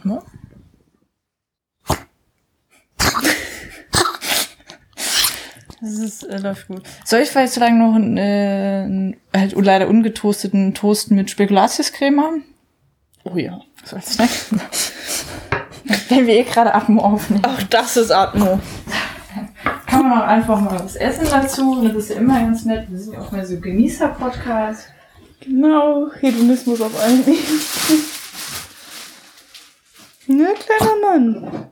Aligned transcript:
Atmo. 0.00 0.22
Das 5.82 5.92
ist, 5.92 6.22
äh, 6.24 6.38
läuft 6.38 6.68
gut. 6.68 6.82
Soll 7.04 7.20
ich 7.20 7.30
vielleicht 7.30 7.54
so 7.54 7.60
lange 7.60 7.78
noch 7.78 7.94
einen, 7.94 8.16
äh, 8.16 8.82
einen 8.84 9.16
halt 9.34 9.54
leider 9.56 9.88
ungetoasteten 9.88 10.74
Toast 10.74 11.10
mit 11.10 11.30
Spekulatiuscreme 11.30 12.20
haben? 12.20 12.44
Oh 13.24 13.36
ja. 13.36 13.60
Soll's 13.84 14.18
nicht? 14.18 14.46
Wenn 16.08 16.26
wir 16.26 16.34
eh 16.34 16.42
gerade 16.42 16.74
Atmo 16.74 17.02
aufnehmen. 17.02 17.42
Ach, 17.46 17.62
das 17.64 17.96
ist 17.96 18.10
Atmo. 18.10 18.60
Kann 19.86 20.08
man 20.08 20.20
auch 20.20 20.26
einfach 20.26 20.60
mal 20.60 20.80
was 20.80 20.96
essen 20.96 21.26
dazu. 21.30 21.82
Das 21.82 21.94
ist 21.94 22.10
ja 22.10 22.16
immer 22.16 22.40
ganz 22.40 22.64
nett. 22.64 22.90
Wir 22.90 22.98
sind 22.98 23.14
ja 23.14 23.20
auch 23.20 23.32
mal 23.32 23.44
so 23.44 23.58
Genießer-Podcast. 23.58 24.88
Genau, 25.40 26.10
Hedonismus 26.20 26.80
auf 26.82 27.02
allen 27.02 27.20
Ebenen. 27.20 28.09
Na, 30.32 30.52
kleiner 30.54 30.96
Mann. 31.00 31.70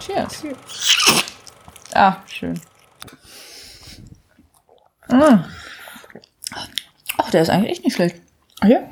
Cheers. 0.00 0.44
Ah, 1.92 2.22
schön. 2.26 2.58
Ah. 5.08 5.44
Ach, 7.18 7.30
der 7.30 7.42
ist 7.42 7.50
eigentlich 7.50 7.72
echt 7.72 7.84
nicht 7.84 7.94
schlecht. 7.96 8.22
Ja? 8.62 8.88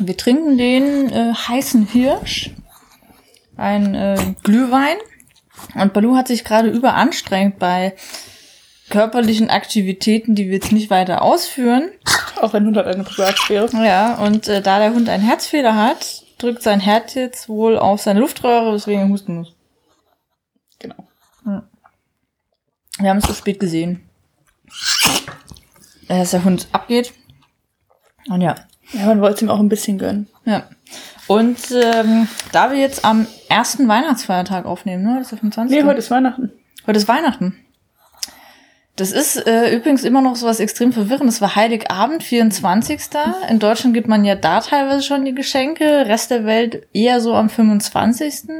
Wir 0.00 0.16
trinken 0.16 0.56
den 0.56 1.12
äh, 1.12 1.34
heißen 1.34 1.86
Hirsch, 1.86 2.50
ein 3.56 3.94
äh, 3.94 4.34
Glühwein. 4.42 4.96
Und 5.74 5.92
Balu 5.92 6.16
hat 6.16 6.28
sich 6.28 6.42
gerade 6.42 6.70
überanstrengt 6.70 7.58
bei 7.58 7.94
körperlichen 8.88 9.50
Aktivitäten, 9.50 10.34
die 10.34 10.46
wir 10.46 10.54
jetzt 10.54 10.72
nicht 10.72 10.88
weiter 10.88 11.20
ausführen. 11.20 11.90
Auch 12.40 12.54
ein 12.54 12.64
Hund 12.64 12.78
hat 12.78 12.86
eine 12.86 13.04
Privatsphäre. 13.04 13.68
Ja, 13.84 14.14
und 14.14 14.48
äh, 14.48 14.62
da 14.62 14.78
der 14.78 14.94
Hund 14.94 15.08
einen 15.10 15.22
Herzfehler 15.22 15.76
hat, 15.76 16.24
drückt 16.38 16.62
sein 16.62 16.80
Herz 16.80 17.14
jetzt 17.14 17.50
wohl 17.50 17.78
auf 17.78 18.00
seine 18.00 18.20
Luftröhre, 18.20 18.72
weswegen 18.72 19.02
er 19.02 19.08
husten 19.08 19.36
muss. 19.36 19.54
Genau. 20.78 21.06
Wir 22.98 23.10
haben 23.10 23.18
es 23.18 23.24
so 23.24 23.34
spät 23.34 23.60
gesehen. 23.60 24.08
Äh, 26.08 26.20
Dass 26.20 26.30
der 26.30 26.44
Hund 26.44 26.68
abgeht. 26.72 27.12
Und 28.28 28.40
ja, 28.40 28.54
Ja, 28.92 29.06
man 29.06 29.20
wollte 29.20 29.36
es 29.36 29.42
ihm 29.42 29.50
auch 29.50 29.60
ein 29.60 29.68
bisschen 29.68 29.98
gönnen. 29.98 30.28
Ja. 30.44 30.64
Und 31.26 31.58
ähm, 31.70 32.26
da 32.52 32.72
wir 32.72 32.78
jetzt 32.78 33.04
am 33.04 33.26
ersten 33.48 33.86
Weihnachtsfeiertag 33.86 34.66
aufnehmen, 34.66 35.04
ne? 35.04 35.14
Das 35.18 35.26
ist 35.26 35.30
der 35.32 35.38
25. 35.38 35.78
Nee, 35.78 35.84
heute 35.86 35.98
ist 35.98 36.10
Weihnachten. 36.10 36.50
Heute 36.86 36.98
ist 36.98 37.08
Weihnachten. 37.08 37.56
Das 38.96 39.12
ist 39.12 39.46
äh, 39.46 39.74
übrigens 39.74 40.04
immer 40.04 40.20
noch 40.20 40.36
so 40.36 40.46
was 40.46 40.60
extrem 40.60 40.92
verwirrendes. 40.92 41.40
war 41.40 41.56
Heiligabend, 41.56 42.22
24. 42.22 43.00
In 43.48 43.58
Deutschland 43.58 43.94
gibt 43.94 44.08
man 44.08 44.24
ja 44.24 44.34
da 44.34 44.60
teilweise 44.60 45.02
schon 45.02 45.24
die 45.24 45.34
Geschenke, 45.34 46.06
Rest 46.06 46.30
der 46.30 46.44
Welt 46.44 46.86
eher 46.92 47.20
so 47.20 47.34
am 47.34 47.48
25. 47.48 48.50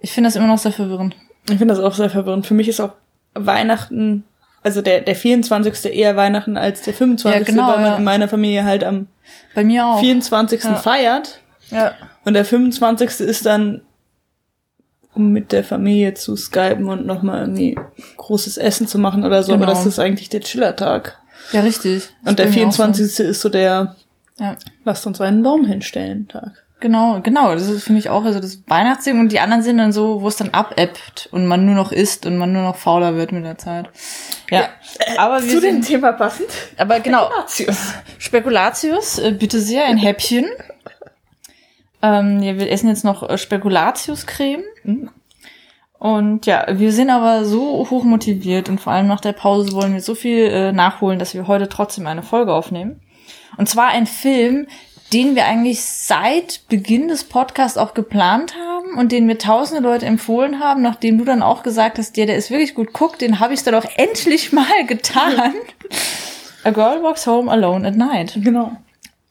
Ich 0.00 0.12
finde 0.12 0.28
das 0.28 0.36
immer 0.36 0.48
noch 0.48 0.58
sehr 0.58 0.72
verwirrend. 0.72 1.16
Ich 1.48 1.56
finde 1.56 1.74
das 1.74 1.82
auch 1.82 1.94
sehr 1.94 2.10
verwirrend. 2.10 2.46
Für 2.46 2.54
mich 2.54 2.68
ist 2.68 2.80
auch 2.80 2.92
Weihnachten, 3.34 4.24
also 4.62 4.82
der, 4.82 5.00
der 5.00 5.14
24. 5.14 5.94
eher 5.94 6.14
Weihnachten 6.16 6.56
als 6.56 6.82
der 6.82 6.92
25. 6.92 7.40
Ja, 7.40 7.44
genau, 7.44 7.68
weil 7.68 7.76
man 7.76 7.92
ja. 7.92 7.96
in 7.96 8.04
meiner 8.04 8.28
Familie 8.28 8.64
halt 8.64 8.84
am 8.84 9.06
Bei 9.54 9.64
mir 9.64 9.86
auch. 9.86 10.00
24. 10.00 10.64
Ja. 10.64 10.74
feiert. 10.76 11.40
Ja. 11.70 11.92
Und 12.24 12.34
der 12.34 12.44
25. 12.44 13.20
ist 13.20 13.46
dann, 13.46 13.82
um 15.14 15.32
mit 15.32 15.52
der 15.52 15.64
Familie 15.64 16.14
zu 16.14 16.36
skypen 16.36 16.88
und 16.88 17.06
nochmal 17.06 17.40
irgendwie 17.40 17.78
großes 18.16 18.56
Essen 18.56 18.86
zu 18.86 18.98
machen 18.98 19.24
oder 19.24 19.42
so. 19.42 19.52
Genau. 19.52 19.64
Aber 19.64 19.72
das 19.72 19.84
ist 19.86 19.98
eigentlich 19.98 20.28
der 20.28 20.40
Chillertag. 20.40 21.18
ja, 21.52 21.60
richtig. 21.60 22.08
Das 22.22 22.30
Und 22.30 22.38
der 22.38 22.44
bei 22.46 22.50
mir 22.50 22.66
auch 22.68 22.72
so. 22.72 22.82
24. 22.84 23.26
ist 23.26 23.40
so 23.40 23.48
der, 23.48 23.96
Ja. 24.38 24.56
lasst 24.84 25.06
uns 25.06 25.20
einen 25.20 25.42
Baum 25.42 25.64
hinstellen, 25.64 26.28
Tag. 26.28 26.64
Genau, 26.80 27.20
genau. 27.22 27.54
Das 27.54 27.66
ist 27.68 27.84
für 27.84 27.92
mich 27.92 28.08
auch 28.08 28.24
also 28.24 28.38
das 28.38 28.62
Weihnachtsding 28.68 29.18
und 29.18 29.32
die 29.32 29.40
anderen 29.40 29.62
sind 29.62 29.78
dann 29.78 29.92
so, 29.92 30.22
wo 30.22 30.28
es 30.28 30.36
dann 30.36 30.50
abebbt 30.50 31.28
und 31.32 31.46
man 31.46 31.66
nur 31.66 31.74
noch 31.74 31.90
isst 31.90 32.24
und 32.24 32.36
man 32.36 32.52
nur 32.52 32.62
noch 32.62 32.76
fauler 32.76 33.16
wird 33.16 33.32
mit 33.32 33.44
der 33.44 33.58
Zeit. 33.58 33.88
Ja, 34.48 34.68
aber 35.16 35.42
wir 35.42 35.50
Zu 35.50 35.60
dem 35.60 35.82
Thema 35.82 36.12
passend. 36.12 36.48
aber 36.76 37.00
genau, 37.00 37.28
Spekulatius. 37.48 37.94
Spekulatius, 38.18 39.18
äh, 39.18 39.32
bitte 39.32 39.60
sehr, 39.60 39.86
ein 39.86 39.98
Häppchen. 39.98 40.46
Ähm, 42.00 42.42
ja, 42.42 42.56
wir 42.56 42.70
essen 42.70 42.88
jetzt 42.88 43.04
noch 43.04 43.28
äh, 43.28 43.36
Spekulatius-Creme. 43.36 44.62
Und 45.98 46.46
ja, 46.46 46.64
wir 46.70 46.92
sind 46.92 47.10
aber 47.10 47.44
so 47.44 47.90
hoch 47.90 48.04
motiviert 48.04 48.68
und 48.68 48.80
vor 48.80 48.92
allem 48.92 49.08
nach 49.08 49.20
der 49.20 49.32
Pause 49.32 49.72
wollen 49.72 49.94
wir 49.94 50.00
so 50.00 50.14
viel 50.14 50.44
äh, 50.44 50.72
nachholen, 50.72 51.18
dass 51.18 51.34
wir 51.34 51.48
heute 51.48 51.68
trotzdem 51.68 52.06
eine 52.06 52.22
Folge 52.22 52.54
aufnehmen. 52.54 53.00
Und 53.56 53.68
zwar 53.68 53.88
ein 53.88 54.06
Film, 54.06 54.68
den 55.12 55.36
wir 55.36 55.46
eigentlich 55.46 55.82
seit 55.82 56.60
Beginn 56.68 57.08
des 57.08 57.24
Podcasts 57.24 57.78
auch 57.78 57.94
geplant 57.94 58.54
haben 58.56 58.98
und 58.98 59.12
den 59.12 59.26
mir 59.26 59.38
tausende 59.38 59.82
Leute 59.82 60.06
empfohlen 60.06 60.60
haben, 60.60 60.82
nachdem 60.82 61.18
du 61.18 61.24
dann 61.24 61.42
auch 61.42 61.62
gesagt 61.62 61.98
hast, 61.98 62.16
ja, 62.16 62.26
der 62.26 62.36
ist 62.36 62.50
wirklich 62.50 62.74
gut, 62.74 62.92
guck, 62.92 63.18
den 63.18 63.40
habe 63.40 63.54
ich 63.54 63.62
dann 63.62 63.74
auch 63.74 63.86
endlich 63.96 64.52
mal 64.52 64.86
getan. 64.86 65.54
A 66.64 66.70
Girl 66.70 67.02
Walks 67.02 67.26
Home 67.26 67.50
Alone 67.50 67.88
at 67.88 67.96
Night. 67.96 68.38
Genau. 68.42 68.76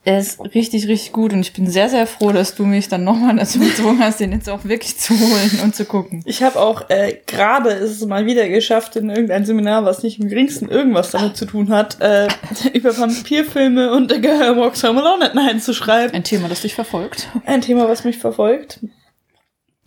Er 0.07 0.19
ist 0.19 0.40
richtig, 0.40 0.88
richtig 0.88 1.12
gut 1.12 1.34
und 1.34 1.41
ich 1.41 1.51
bin 1.51 1.68
sehr, 1.68 1.90
sehr 1.90 2.07
froh, 2.07 2.31
dass 2.31 2.56
du 2.56 2.66
mich 2.66 2.88
dann 2.88 3.03
nochmal 3.03 3.35
dazu 3.35 3.59
gezwungen 3.59 4.00
hast, 4.00 4.22
den 4.22 4.31
jetzt 4.31 4.50
auch 4.50 4.63
wirklich 4.63 4.97
zu 4.97 5.13
holen 5.13 5.59
und 5.66 5.75
zu 5.75 5.84
gucken. 5.84 6.22
Ich 6.23 6.44
habe 6.44 6.57
auch 6.62 6.90
äh, 6.90 7.18
gerade 7.25 7.72
ist 7.72 7.91
es 7.91 8.06
mal 8.06 8.25
wieder 8.25 8.47
geschafft, 8.47 8.95
in 8.95 9.09
irgendein 9.09 9.45
Seminar, 9.45 9.84
was 9.84 10.03
nicht 10.03 10.18
im 10.18 10.29
geringsten 10.29 10.69
irgendwas 10.69 11.12
damit 11.12 11.35
zu 11.35 11.45
tun 11.45 11.72
hat, 11.72 12.00
äh, 12.00 12.29
über 12.73 12.97
Vampirfilme 12.97 13.91
und 13.91 14.09
The 14.09 14.22
Girl 14.22 14.56
Walks 14.56 14.81
Home 14.84 15.01
Alone 15.03 15.25
at 15.25 15.35
Night 15.35 15.62
zu 15.62 15.73
schreiben. 15.73 16.13
Ein 16.13 16.24
Thema, 16.24 16.47
das 16.47 16.62
dich 16.62 16.74
verfolgt. 16.74 17.28
Ein 17.45 17.59
Thema, 17.59 17.89
was 17.89 18.06
mich 18.06 18.18
verfolgt 18.18 18.79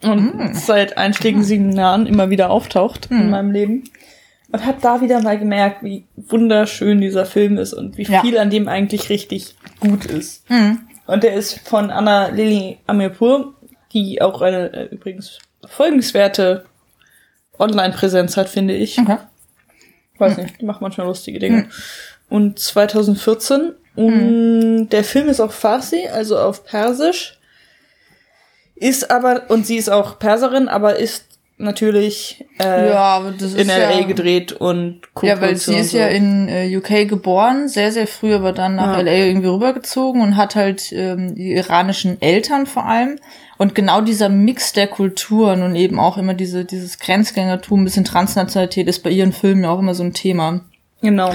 und 0.02 0.54
seit 0.54 0.98
einschlägigen 0.98 1.44
Seminaren 1.44 2.06
immer 2.06 2.28
wieder 2.28 2.50
auftaucht 2.50 3.08
in 3.10 3.30
meinem 3.30 3.52
Leben. 3.52 3.84
Und 4.52 4.66
habe 4.66 4.78
da 4.80 5.00
wieder 5.00 5.22
mal 5.22 5.38
gemerkt, 5.38 5.82
wie 5.84 6.04
wunderschön 6.16 7.00
dieser 7.00 7.24
Film 7.26 7.56
ist 7.58 7.72
und 7.72 7.96
wie 7.96 8.02
Ja. 8.02 8.20
viel 8.22 8.36
an 8.38 8.50
dem 8.50 8.66
eigentlich 8.68 9.08
richtig 9.10 9.54
gut 9.78 10.06
ist. 10.06 10.48
Mhm. 10.50 10.80
Und 11.06 11.22
der 11.22 11.34
ist 11.34 11.60
von 11.68 11.90
Anna 11.90 12.28
Lili 12.28 12.78
Amirpur, 12.86 13.54
die 13.92 14.20
auch 14.22 14.40
eine 14.42 14.72
äh, 14.72 14.84
übrigens 14.86 15.38
folgenswerte 15.66 16.64
Online-Präsenz 17.58 18.36
hat, 18.36 18.48
finde 18.48 18.74
ich. 18.74 18.98
Okay. 18.98 19.18
Weiß 20.18 20.36
nicht, 20.36 20.60
die 20.60 20.64
macht 20.64 20.80
manchmal 20.80 21.06
lustige 21.06 21.38
Dinge. 21.38 21.68
Und 22.28 22.58
2014. 22.58 23.72
Und 23.96 24.88
der 24.90 25.04
Film 25.04 25.28
ist 25.28 25.40
auf 25.40 25.54
Farsi, 25.54 26.06
also 26.12 26.38
auf 26.38 26.64
Persisch. 26.64 27.38
Ist 28.76 29.10
aber, 29.10 29.50
und 29.50 29.66
sie 29.66 29.76
ist 29.76 29.90
auch 29.90 30.18
Perserin, 30.18 30.68
aber 30.68 30.96
ist 30.96 31.26
natürlich 31.60 32.44
äh, 32.58 32.88
ja, 32.90 32.96
aber 32.98 33.32
das 33.32 33.54
in 33.54 33.68
LA 33.68 34.00
ja, 34.00 34.06
gedreht 34.06 34.52
und 34.52 35.00
Ja, 35.22 35.40
weil 35.40 35.56
sie 35.56 35.76
ist 35.76 35.92
und 35.94 36.00
ja 36.00 36.08
so. 36.10 36.14
in 36.16 36.48
äh, 36.48 36.76
UK 36.76 37.08
geboren, 37.08 37.68
sehr, 37.68 37.92
sehr 37.92 38.06
früh, 38.06 38.34
aber 38.34 38.52
dann 38.52 38.74
nach 38.76 38.96
Ja. 38.96 39.00
LA 39.02 39.12
irgendwie 39.26 39.48
rübergezogen 39.48 40.22
und 40.22 40.36
hat 40.36 40.56
halt 40.56 40.90
ähm, 40.92 41.34
die 41.34 41.52
iranischen 41.52 42.20
Eltern 42.20 42.66
vor 42.66 42.84
allem. 42.86 43.18
Und 43.58 43.74
genau 43.74 44.00
dieser 44.00 44.28
Mix 44.30 44.72
der 44.72 44.86
Kulturen 44.86 45.62
und 45.62 45.74
eben 45.76 45.98
auch 46.00 46.16
immer 46.16 46.32
diese, 46.34 46.64
dieses 46.64 46.98
Grenzgängertum, 46.98 47.82
ein 47.82 47.84
bisschen 47.84 48.04
Transnationalität 48.06 48.88
ist 48.88 49.02
bei 49.02 49.10
ihren 49.10 49.32
Filmen 49.32 49.64
ja 49.64 49.70
auch 49.70 49.78
immer 49.78 49.94
so 49.94 50.02
ein 50.02 50.14
Thema. 50.14 50.60
Genau. 51.02 51.32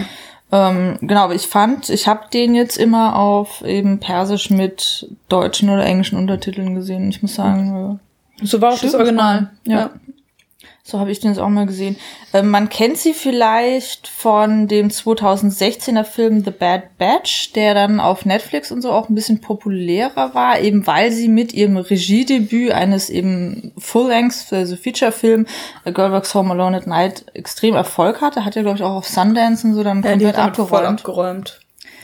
Ähm, 0.51 0.97
genau, 1.01 1.21
aber 1.21 1.35
ich 1.35 1.47
fand, 1.47 1.89
ich 1.89 2.07
habe 2.07 2.21
den 2.33 2.55
jetzt 2.55 2.77
immer 2.77 3.15
auf 3.17 3.63
eben 3.65 3.99
Persisch 3.99 4.49
mit 4.49 5.07
deutschen 5.27 5.69
oder 5.69 5.83
englischen 5.85 6.17
Untertiteln 6.17 6.75
gesehen. 6.75 7.09
Ich 7.09 7.21
muss 7.21 7.35
sagen, 7.35 7.99
So 8.43 8.61
war 8.61 8.73
auch 8.73 8.77
Stimmt, 8.77 8.93
das 8.93 8.99
Original. 8.99 9.51
ja. 9.65 9.89
So 10.87 10.99
habe 10.99 11.09
ich 11.11 11.19
den 11.19 11.31
jetzt 11.31 11.39
auch 11.39 11.49
mal 11.49 11.65
gesehen. 11.65 11.95
Ähm, 12.31 12.49
man 12.51 12.69
kennt 12.69 12.97
sie 12.99 13.15
vielleicht 13.15 14.07
von 14.07 14.67
dem 14.67 14.89
2016er 14.89 16.03
Film 16.03 16.43
The 16.45 16.51
Bad 16.51 16.99
Batch, 16.99 17.53
der 17.53 17.73
dann 17.73 17.99
auf 17.99 18.23
Netflix 18.25 18.71
und 18.71 18.83
so 18.83 18.91
auch 18.91 19.09
ein 19.09 19.15
bisschen 19.15 19.41
populärer 19.41 20.35
war, 20.35 20.59
eben 20.59 20.85
weil 20.85 21.11
sie 21.11 21.27
mit 21.27 21.53
ihrem 21.53 21.77
Regiedebüt 21.77 22.71
eines 22.71 23.09
eben 23.09 23.71
Full-Length, 23.79 24.53
also 24.53 24.75
Feature-Film, 24.75 25.47
A 25.85 25.89
Girl 25.89 26.11
Walks 26.11 26.35
Home 26.35 26.51
Alone 26.53 26.77
at 26.77 26.85
Night, 26.85 27.25
extrem 27.33 27.73
Erfolg 27.73 28.21
hatte. 28.21 28.45
Hat 28.45 28.53
ja, 28.55 28.61
glaube 28.61 28.77
ich, 28.77 28.83
auch 28.83 28.95
auf 28.95 29.07
Sundance 29.07 29.65
und 29.65 29.73
so 29.73 29.83
dann 29.83 30.03
Ja, 30.03 30.11
komplett 30.11 30.37
damit 30.37 30.55
voll 30.55 30.65
abgeräumt. 30.65 30.99
abgeräumt. 30.99 31.59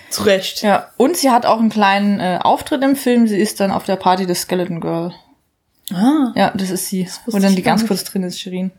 Zu 0.10 0.24
Recht. 0.24 0.64
Ja, 0.64 0.88
und 0.98 1.16
sie 1.16 1.30
hat 1.30 1.46
auch 1.46 1.60
einen 1.60 1.70
kleinen 1.70 2.20
äh, 2.20 2.40
Auftritt 2.42 2.84
im 2.84 2.96
Film. 2.96 3.28
Sie 3.28 3.38
ist 3.40 3.60
dann 3.60 3.70
auf 3.72 3.84
der 3.84 3.96
Party 3.96 4.26
des 4.26 4.42
Skeleton 4.42 4.82
Girl. 4.82 5.14
Ah. 5.94 6.34
Ja, 6.36 6.52
das 6.56 6.70
ist 6.70 6.88
sie. 6.88 7.06
wusste 7.06 7.22
Wo 7.34 7.40
dann 7.40 7.56
die 7.56 7.62
ganz 7.62 7.82
nicht. 7.82 7.88
kurz 7.88 8.04
drin 8.04 8.24
ist, 8.24 8.40
Shirin. 8.40 8.72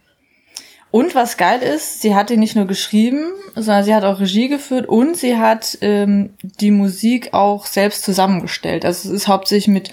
Und 0.90 1.14
was 1.14 1.38
geil 1.38 1.62
ist, 1.62 2.02
sie 2.02 2.14
hat 2.14 2.30
ihn 2.30 2.40
nicht 2.40 2.54
nur 2.54 2.66
geschrieben, 2.66 3.32
sondern 3.54 3.82
sie 3.82 3.94
hat 3.94 4.04
auch 4.04 4.20
Regie 4.20 4.48
geführt 4.48 4.86
und 4.86 5.16
sie 5.16 5.38
hat 5.38 5.78
ähm, 5.80 6.34
die 6.42 6.70
Musik 6.70 7.32
auch 7.32 7.64
selbst 7.64 8.04
zusammengestellt. 8.04 8.84
Also 8.84 9.08
es 9.08 9.14
ist 9.14 9.28
hauptsächlich 9.28 9.68
mit 9.68 9.90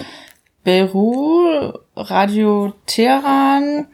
Beirut, 0.66 1.80
Radio 1.96 2.74
Teheran, 2.86 3.88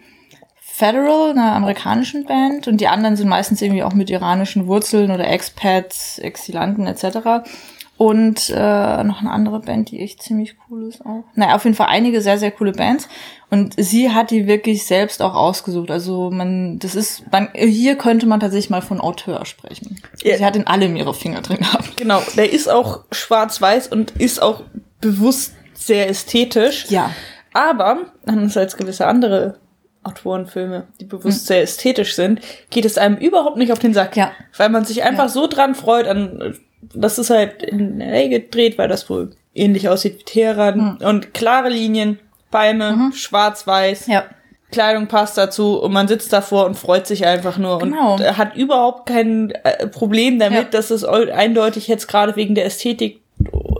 Federal, 0.60 1.30
einer 1.31 1.54
amerikanischen 1.54 2.25
Band, 2.25 2.68
und 2.68 2.81
die 2.81 2.88
anderen 2.88 3.16
sind 3.16 3.30
meistens 3.30 3.62
irgendwie 3.62 3.83
auch 3.83 3.94
mit 3.94 4.10
iranischen 4.10 4.66
Wurzeln 4.66 5.12
oder 5.12 5.30
Expats, 5.30 6.18
Exilanten 6.18 6.88
etc. 6.88 7.48
Und 7.98 8.50
äh, 8.54 9.04
noch 9.04 9.22
eine 9.22 9.32
andere 9.32 9.62
Band, 9.62 9.90
die 9.90 10.02
echt 10.02 10.22
ziemlich 10.22 10.56
cool 10.70 10.84
ist 10.90 11.06
auch. 11.06 11.24
Naja, 11.36 11.56
auf 11.56 11.64
jeden 11.64 11.78
Fall 11.78 11.88
einige 11.88 12.20
sehr, 12.20 12.38
sehr 12.38 12.52
coole 12.52 12.74
Bands. 12.74 13.08
Und 13.50 13.74
sie 13.78 14.12
hat 14.12 14.32
die 14.32 14.48
wirklich 14.48 14.86
selbst 14.86 15.22
auch 15.22 15.34
ausgesucht. 15.34 15.90
Also 15.90 16.30
man, 16.30 16.78
das 16.80 16.94
ist, 16.94 17.24
man, 17.32 17.48
hier 17.56 17.96
könnte 17.96 18.26
man 18.26 18.42
tatsächlich 18.42 18.70
mal 18.70 18.82
von 18.82 19.00
Auteur 19.00 19.46
sprechen. 19.46 20.02
Ja. 20.22 20.38
Sie 20.38 20.46
hat 20.46 20.58
in 20.58 20.68
allem 20.68 20.98
ihre 20.98 21.14
Finger 21.14 21.42
drin 21.42 21.60
gehabt. 21.60 21.96
Genau, 21.96 22.22
der 22.36 22.52
ist 22.52 22.70
auch 22.70 23.06
schwarz-weiß 23.14 23.88
und 23.88 24.12
ist 24.12 24.42
auch 24.42 24.64
bewusst 25.00 25.54
sehr 25.74 26.10
ästhetisch. 26.10 26.88
Ja. 26.90 27.12
Aber, 27.54 28.00
anders 28.26 28.58
als 28.58 28.76
gewisse 28.76 29.08
andere 29.08 29.60
Autorenfilme, 30.04 30.88
die 31.00 31.06
bewusst 31.06 31.48
sehr 31.48 31.62
ästhetisch 31.62 32.16
sind, 32.16 32.42
geht 32.70 32.84
es 32.86 32.98
einem 32.98 33.16
überhaupt 33.16 33.58
nicht 33.58 33.72
auf 33.72 33.80
den 33.80 33.94
Sack. 33.94 34.18
Ja. 34.18 34.32
Weil 34.58 34.70
man 34.70 34.84
sich 34.84 35.04
einfach 35.04 35.24
Ja. 35.24 35.30
so 35.30 35.48
dran 35.48 35.74
freut 35.76 36.08
an, 36.08 36.58
das 36.94 37.18
ist 37.20 37.30
halt 37.30 37.64
in 37.64 38.00
LA 38.00 38.28
gedreht, 38.28 38.78
weil 38.78 38.88
das 38.88 39.10
wohl 39.10 39.32
ähnlich 39.54 39.88
aussieht 39.90 40.20
wie 40.20 40.24
Teheran 40.24 40.98
und 40.98 41.34
klare 41.34 41.70
Linien, 41.70 42.20
Beine, 42.52 43.12
schwarz-weiß. 43.14 44.08
Ja. 44.08 44.24
Kleidung 44.72 45.08
passt 45.08 45.38
dazu 45.38 45.80
und 45.80 45.94
man 45.94 46.08
sitzt 46.08 46.34
davor 46.34 46.66
und 46.66 46.76
freut 46.76 47.08
sich 47.08 47.26
einfach 47.26 47.58
nur 47.58 47.80
Genau. 47.80 48.14
und 48.16 48.22
er 48.22 48.38
hat 48.38 48.56
überhaupt 48.58 49.08
kein 49.08 49.52
äh, 49.64 49.88
Problem 49.88 50.40
damit, 50.40 50.58
Ja. 50.66 50.70
dass 50.70 50.90
es 50.92 51.04
eu- 51.06 51.32
eindeutig 51.32 51.88
jetzt 51.88 52.08
gerade 52.08 52.36
wegen 52.36 52.56
der 52.56 52.66
Ästhetik 52.66 53.22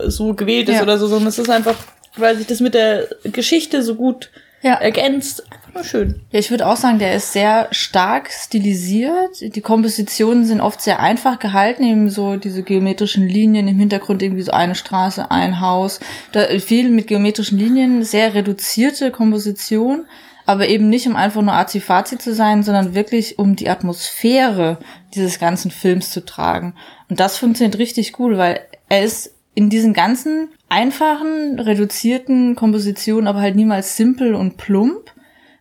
so 0.06 0.34
gewählt 0.34 0.69
ist 0.69 0.75
Ja. 0.78 0.84
oder 0.84 0.98
so, 0.98 1.07
sondern 1.07 1.28
es 1.28 1.40
ist 1.40 1.50
einfach, 1.50 1.75
weil 2.18 2.38
sich 2.38 2.48
das 2.48 2.60
mit 2.62 2.74
der 2.75 3.07
Geschichte 3.24 3.81
so 3.84 3.96
gut 3.96 4.30
Ja. 4.66 4.74
ergänzt. 4.76 5.44
Einfach 5.52 5.74
nur 5.74 5.84
schön. 5.84 6.22
Ja, 6.32 6.40
ich 6.40 6.50
würde 6.50 6.68
auch 6.68 6.76
sagen, 6.76 6.98
der 6.98 7.16
ist 7.16 7.34
sehr 7.34 7.68
stark 7.72 8.32
stilisiert. 8.32 9.42
Die 9.42 9.62
Kompositionen 9.62 10.46
sind 10.46 10.60
oft 10.60 10.82
sehr 10.82 11.00
einfach 11.00 11.38
gehalten, 11.38 11.84
eben 11.84 12.10
so 12.10 12.36
diese 12.36 12.64
geometrischen 12.64 13.28
Linien 13.28 13.68
im 13.68 13.78
Hintergrund, 13.78 14.24
irgendwie 14.24 14.42
so 14.42 14.52
eine 14.52 14.74
Straße, 14.74 15.30
ein 15.30 15.60
Haus. 15.60 16.00
Da 16.32 16.48
viel 16.60 16.90
mit 16.90 17.08
geometrischen 17.08 17.60
Linien, 17.60 18.04
sehr 18.04 18.34
reduzierte 18.34 19.12
Komposition, 19.12 20.06
aber 20.48 20.68
eben 20.68 20.90
nicht 20.90 21.08
um 21.08 21.16
einfach 21.16 21.44
nur 21.44 21.54
azi-fazi 21.54 22.18
zu 22.18 22.34
sein, 22.34 22.64
sondern 22.64 22.96
wirklich 22.96 23.38
um 23.38 23.56
die 23.56 23.70
Atmosphäre 23.70 24.80
dieses 25.14 25.38
ganzen 25.38 25.70
Films 25.70 26.10
zu 26.10 26.26
tragen. 26.26 26.74
Und 27.08 27.20
das 27.20 27.38
funktioniert 27.38 27.78
richtig 27.78 28.14
gut, 28.14 28.38
weil 28.38 28.62
er 28.90 29.04
ist 29.04 29.32
in 29.54 29.70
diesen 29.70 29.94
ganzen 29.94 30.50
einfachen, 30.70 31.60
reduzierten 31.60 32.56
Kompositionen 32.56 33.28
aber 33.28 33.40
halt 33.40 33.56
niemals 33.56 33.98
simpel 33.98 34.36
und 34.36 34.58
plump, 34.58 35.12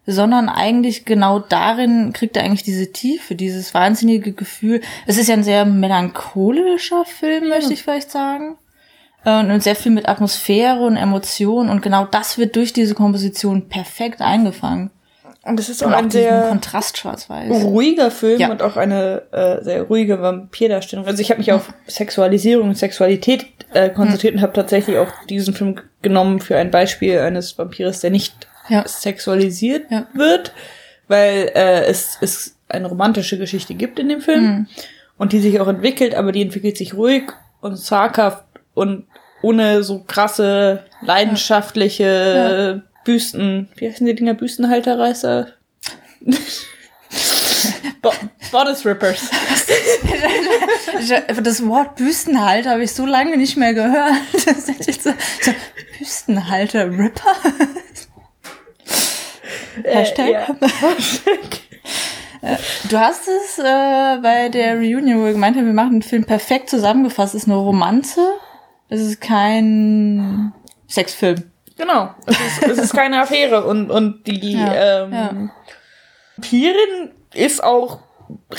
sondern 0.06 0.48
eigentlich 0.48 1.04
genau 1.04 1.38
darin 1.38 2.12
kriegt 2.12 2.36
er 2.36 2.44
eigentlich 2.44 2.62
diese 2.62 2.92
Tiefe, 2.92 3.34
dieses 3.34 3.72
wahnsinnige 3.72 4.32
Gefühl. 4.32 4.80
Es 5.06 5.16
ist 5.16 5.28
ja 5.28 5.34
ein 5.34 5.44
sehr 5.44 5.64
melancholischer 5.64 7.04
Film, 7.04 7.48
möchte 7.48 7.72
ich 7.72 7.82
vielleicht 7.82 8.10
sagen. 8.10 8.56
Und 9.24 9.62
sehr 9.62 9.76
viel 9.76 9.92
mit 9.92 10.06
Atmosphäre 10.06 10.84
und 10.84 10.96
Emotionen 10.96 11.70
und 11.70 11.80
genau 11.80 12.04
das 12.04 12.36
wird 12.36 12.56
durch 12.56 12.74
diese 12.74 12.94
Komposition 12.94 13.70
perfekt 13.70 14.20
eingefangen. 14.20 14.90
Und 15.44 15.60
es 15.60 15.68
ist 15.68 15.84
auch 15.84 15.90
auch 15.92 15.96
ein 15.96 16.08
diesen 16.08 16.22
sehr 16.22 16.42
Kontrast 16.48 16.96
schwarz-weiß. 16.98 17.50
ruhiger 17.64 18.10
Film 18.10 18.40
Ja. 18.40 18.50
und 18.50 18.62
auch 18.62 18.76
eine 18.76 19.22
äh, 19.32 19.62
sehr 19.62 19.82
ruhige 19.82 20.20
Vampirdarstellung. 20.22 21.06
Also 21.06 21.20
ich 21.20 21.30
habe 21.30 21.38
mich 21.38 21.52
auf 21.52 21.72
Sexualisierung 21.86 22.68
und 22.70 22.78
Sexualität 22.78 23.46
äh, 23.74 23.90
konzentriert 23.90 24.34
und 24.34 24.40
habe 24.42 24.52
tatsächlich 24.54 24.96
auch 24.96 25.08
diesen 25.28 25.52
Film 25.54 25.80
genommen 26.02 26.40
für 26.40 26.56
ein 26.56 26.70
Beispiel 26.70 27.18
eines 27.18 27.58
Vampires, 27.58 28.00
der 28.00 28.10
nicht 28.10 28.34
Ja. 28.68 28.86
sexualisiert 28.88 29.90
Ja. 29.90 30.06
wird, 30.14 30.52
weil 31.08 31.50
äh, 31.54 31.84
es, 31.86 32.16
es 32.22 32.56
eine 32.68 32.88
romantische 32.88 33.36
Geschichte 33.36 33.74
gibt 33.74 33.98
in 33.98 34.08
dem 34.08 34.20
Film 34.22 34.44
Mhm. 34.44 34.66
und 35.18 35.32
die 35.32 35.40
sich 35.40 35.60
auch 35.60 35.68
entwickelt, 35.68 36.14
aber 36.14 36.32
die 36.32 36.40
entwickelt 36.42 36.78
sich 36.78 36.94
ruhig 36.94 37.24
und 37.60 37.76
zaghaft 37.76 38.44
und 38.72 39.06
ohne 39.42 39.82
so 39.82 40.02
krasse, 40.06 40.84
leidenschaftliche 41.02 42.82
Büsten, 43.04 43.68
wie 43.76 43.88
heißen 43.88 44.06
die 44.06 44.14
Dinger, 44.14 44.34
Büstenhalterreißer? 44.34 45.48
Bo 48.02 48.12
Bodice 48.50 48.86
Rippers. 48.86 49.30
Das 51.42 51.66
Wort 51.66 51.96
Büstenhalter 51.96 52.70
habe 52.70 52.84
ich 52.84 52.92
so 52.92 53.04
lange 53.04 53.36
nicht 53.36 53.56
mehr 53.56 53.74
gehört. 53.74 54.14
Das 54.32 54.68
ist 54.68 54.86
jetzt 54.86 55.02
so, 55.02 55.10
so 55.40 55.52
Büstenhalter 55.98 56.86
Ripper. 56.90 57.34
Hashtag. 59.84 60.28
Äh, 60.28 60.32
ja. 60.32 60.46
Du 62.88 62.98
hast 62.98 63.26
es 63.28 63.58
äh, 63.58 64.18
bei 64.22 64.48
der 64.50 64.76
Reunion, 64.76 65.20
wo 65.20 65.24
wir 65.24 65.32
gemeint 65.32 65.56
haben, 65.56 65.66
wir 65.66 65.72
machen 65.72 66.00
den 66.00 66.02
Film 66.02 66.24
perfekt 66.24 66.70
zusammengefasst. 66.70 67.34
Es 67.34 67.42
ist 67.42 67.48
eine 67.48 67.56
Romanze. 67.56 68.20
Es 68.88 69.00
ist 69.00 69.20
kein 69.20 70.52
Sexfilm. 70.88 71.50
Genau. 71.76 72.14
Es 72.26 72.38
ist, 72.38 72.62
es 72.70 72.78
ist 72.78 72.92
keine 72.94 73.20
Affäre 73.22 73.64
und, 73.64 73.90
und 73.90 74.26
die 74.26 74.52
Ja, 74.52 75.04
ähm, 75.04 75.12
ja. 75.12 75.30
Vampirin 76.36 77.10
ist 77.34 77.62
auch 77.62 77.98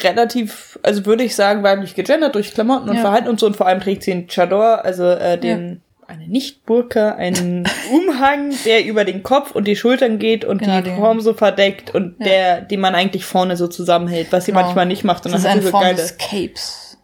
relativ, 0.03 0.79
also 0.83 1.05
würde 1.05 1.23
ich 1.23 1.35
sagen, 1.35 1.63
weiblich 1.63 1.95
gegendert 1.95 2.35
durch 2.35 2.53
Klamotten 2.53 2.89
und 2.89 2.95
Ja. 2.95 3.01
Verhalten 3.01 3.27
und 3.29 3.39
so 3.39 3.45
und 3.47 3.55
vor 3.55 3.67
allem 3.67 3.79
trägt 3.79 4.03
sie 4.03 4.11
einen 4.11 4.27
Chador, 4.27 4.83
also 4.85 5.05
äh, 5.05 5.37
den 5.37 5.81
eine 6.07 6.27
Nicht-Burka, 6.27 7.13
einen 7.15 7.67
Umhang, 7.91 8.53
der 8.63 8.85
über 8.85 9.05
den 9.05 9.23
Kopf 9.23 9.51
und 9.51 9.67
die 9.67 9.75
Schultern 9.75 10.19
geht 10.19 10.45
und 10.45 10.59
Genau, 10.59 10.81
die 10.81 10.91
Form 10.91 11.19
so 11.19 11.33
verdeckt 11.33 11.95
und 11.95 12.19
der, 12.23 12.61
den 12.61 12.79
man 12.79 12.93
eigentlich 12.93 13.25
vorne 13.25 13.57
so 13.57 13.67
zusammenhält, 13.67 14.27
was 14.31 14.45
sie 14.45 14.51
Genau. 14.51 14.63
manchmal 14.65 14.85
nicht 14.85 15.03
macht. 15.03 15.25
Und 15.25 15.31
Das 15.31 15.39
ist 15.41 15.45
dann 15.45 15.53
hat 15.53 15.57
eine 15.57 15.65
sie 15.65 15.71
so 15.71 15.79
geile 15.79 16.09
Capes. 16.19 16.97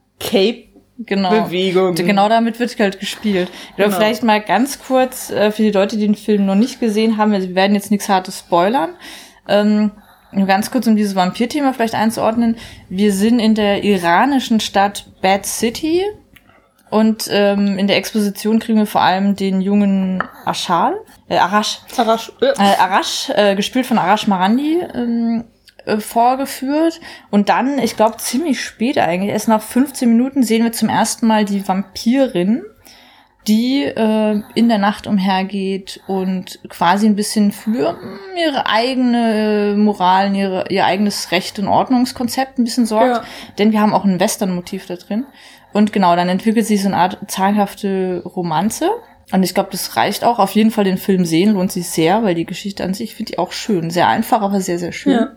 Genau. 1.00 1.30
Cape-Bewegung. 1.30 1.96
Genau 1.96 2.30
damit 2.30 2.60
wird 2.60 2.78
halt 2.80 3.00
gespielt. 3.00 3.50
Oder 3.76 3.86
Genau. 3.86 3.98
vielleicht 3.98 4.24
mal 4.24 4.42
ganz 4.42 4.80
kurz 4.80 5.32
äh, 5.32 5.52
für 5.52 5.64
die 5.64 5.72
Leute, 5.72 5.98
die 5.98 6.06
den 6.06 6.16
Film 6.16 6.46
noch 6.46 6.56
nicht 6.56 6.80
gesehen 6.80 7.18
haben, 7.18 7.32
wir 7.32 7.56
werden 7.56 7.74
jetzt 7.76 7.92
nichts 7.92 8.08
Hartes 8.08 8.40
spoilern. 8.40 8.92
Ähm, 9.48 9.92
nur 10.32 10.48
ganz 10.48 10.72
kurz, 10.72 10.88
um 10.88 10.96
dieses 10.96 11.16
Vampir-Thema 11.16 11.74
vielleicht 11.74 11.96
einzuordnen. 11.96 12.58
Wir 12.90 13.12
sind 13.14 13.40
in 13.40 13.56
der 13.56 13.84
iranischen 13.84 14.60
Stadt 14.60 15.06
Bad 15.22 15.46
City 15.46 16.04
und 16.90 17.28
ähm, 17.32 17.78
in 17.78 17.88
der 17.88 17.98
Exposition 17.98 18.60
kriegen 18.60 18.78
wir 18.78 18.86
vor 18.86 19.02
allem 19.02 19.36
den 19.36 19.62
jungen 19.62 20.24
Ashal, 20.46 20.96
äh, 21.30 21.38
Arash, 21.38 21.80
Arash, 21.98 22.32
äh, 22.42 22.54
Arash, 22.58 23.30
äh, 23.36 23.56
gespielt 23.56 23.86
von 23.86 23.98
Arash 23.98 24.28
Marandi, 24.28 24.82
ähm, 24.94 25.46
äh, 25.86 25.98
vorgeführt. 25.98 27.00
Und 27.30 27.50
dann, 27.50 27.80
ich 27.80 27.96
glaube, 27.96 28.18
ziemlich 28.18 28.62
spät 28.62 28.98
eigentlich, 28.98 29.32
erst 29.32 29.48
nach 29.48 29.62
15 29.62 30.10
Minuten 30.10 30.44
sehen 30.44 30.64
wir 30.64 30.72
zum 30.72 30.90
ersten 30.90 31.28
Mal 31.28 31.46
die 31.46 31.68
Vampirin, 31.68 32.64
die 33.48 33.84
äh, 33.84 34.42
in 34.54 34.70
der 34.70 34.78
Nacht 34.78 35.08
umhergeht 35.08 36.02
und 36.08 36.60
quasi 36.70 37.08
ein 37.08 37.16
bisschen 37.16 37.52
für 37.52 37.94
mm, 37.94 38.38
ihre 38.38 38.68
eigene 38.68 39.74
äh, 39.74 39.76
Moral, 39.76 40.36
ihre, 40.36 40.66
ihr 40.70 40.86
eigenes 40.86 41.32
Recht 41.32 41.58
und 41.58 41.68
Ordnungskonzept 41.68 42.60
ein 42.60 42.64
bisschen 42.64 42.86
sorgt. 42.86 43.08
Ja. 43.08 43.24
Denn 43.58 43.72
wir 43.72 43.82
haben 43.82 43.94
auch 43.94 44.06
ein 44.06 44.20
Western-Motiv 44.20 44.86
da 44.86 44.96
drin. 44.96 45.26
Und 45.74 45.94
genau, 45.94 46.16
dann 46.16 46.30
entwickelt 46.30 46.68
sich 46.68 46.82
so 46.82 46.90
eine 46.90 46.98
Art 46.98 47.18
zaghafte 47.28 48.22
Romanze. 48.26 48.92
Und 49.32 49.44
ich 49.44 49.54
glaube, 49.54 49.70
das 49.72 49.96
reicht 49.96 50.24
auch. 50.24 50.40
Auf 50.40 50.52
jeden 50.52 50.72
Fall 50.72 50.84
den 50.84 50.98
Film 50.98 51.26
sehen, 51.26 51.54
lohnt 51.54 51.72
sich 51.72 51.88
sehr, 51.88 52.24
weil 52.24 52.36
die 52.36 52.46
Geschichte 52.46 52.84
an 52.84 52.94
sich, 52.94 53.12
ich 53.12 53.16
finde 53.16 53.32
die 53.32 53.40
auch 53.40 53.54
schön. 53.54 53.90
Sehr 53.90 54.08
einfach, 54.08 54.42
aber 54.42 54.60
sehr, 54.60 54.78
sehr 54.78 54.92
schön. 54.92 55.14
Ja. 55.14 55.32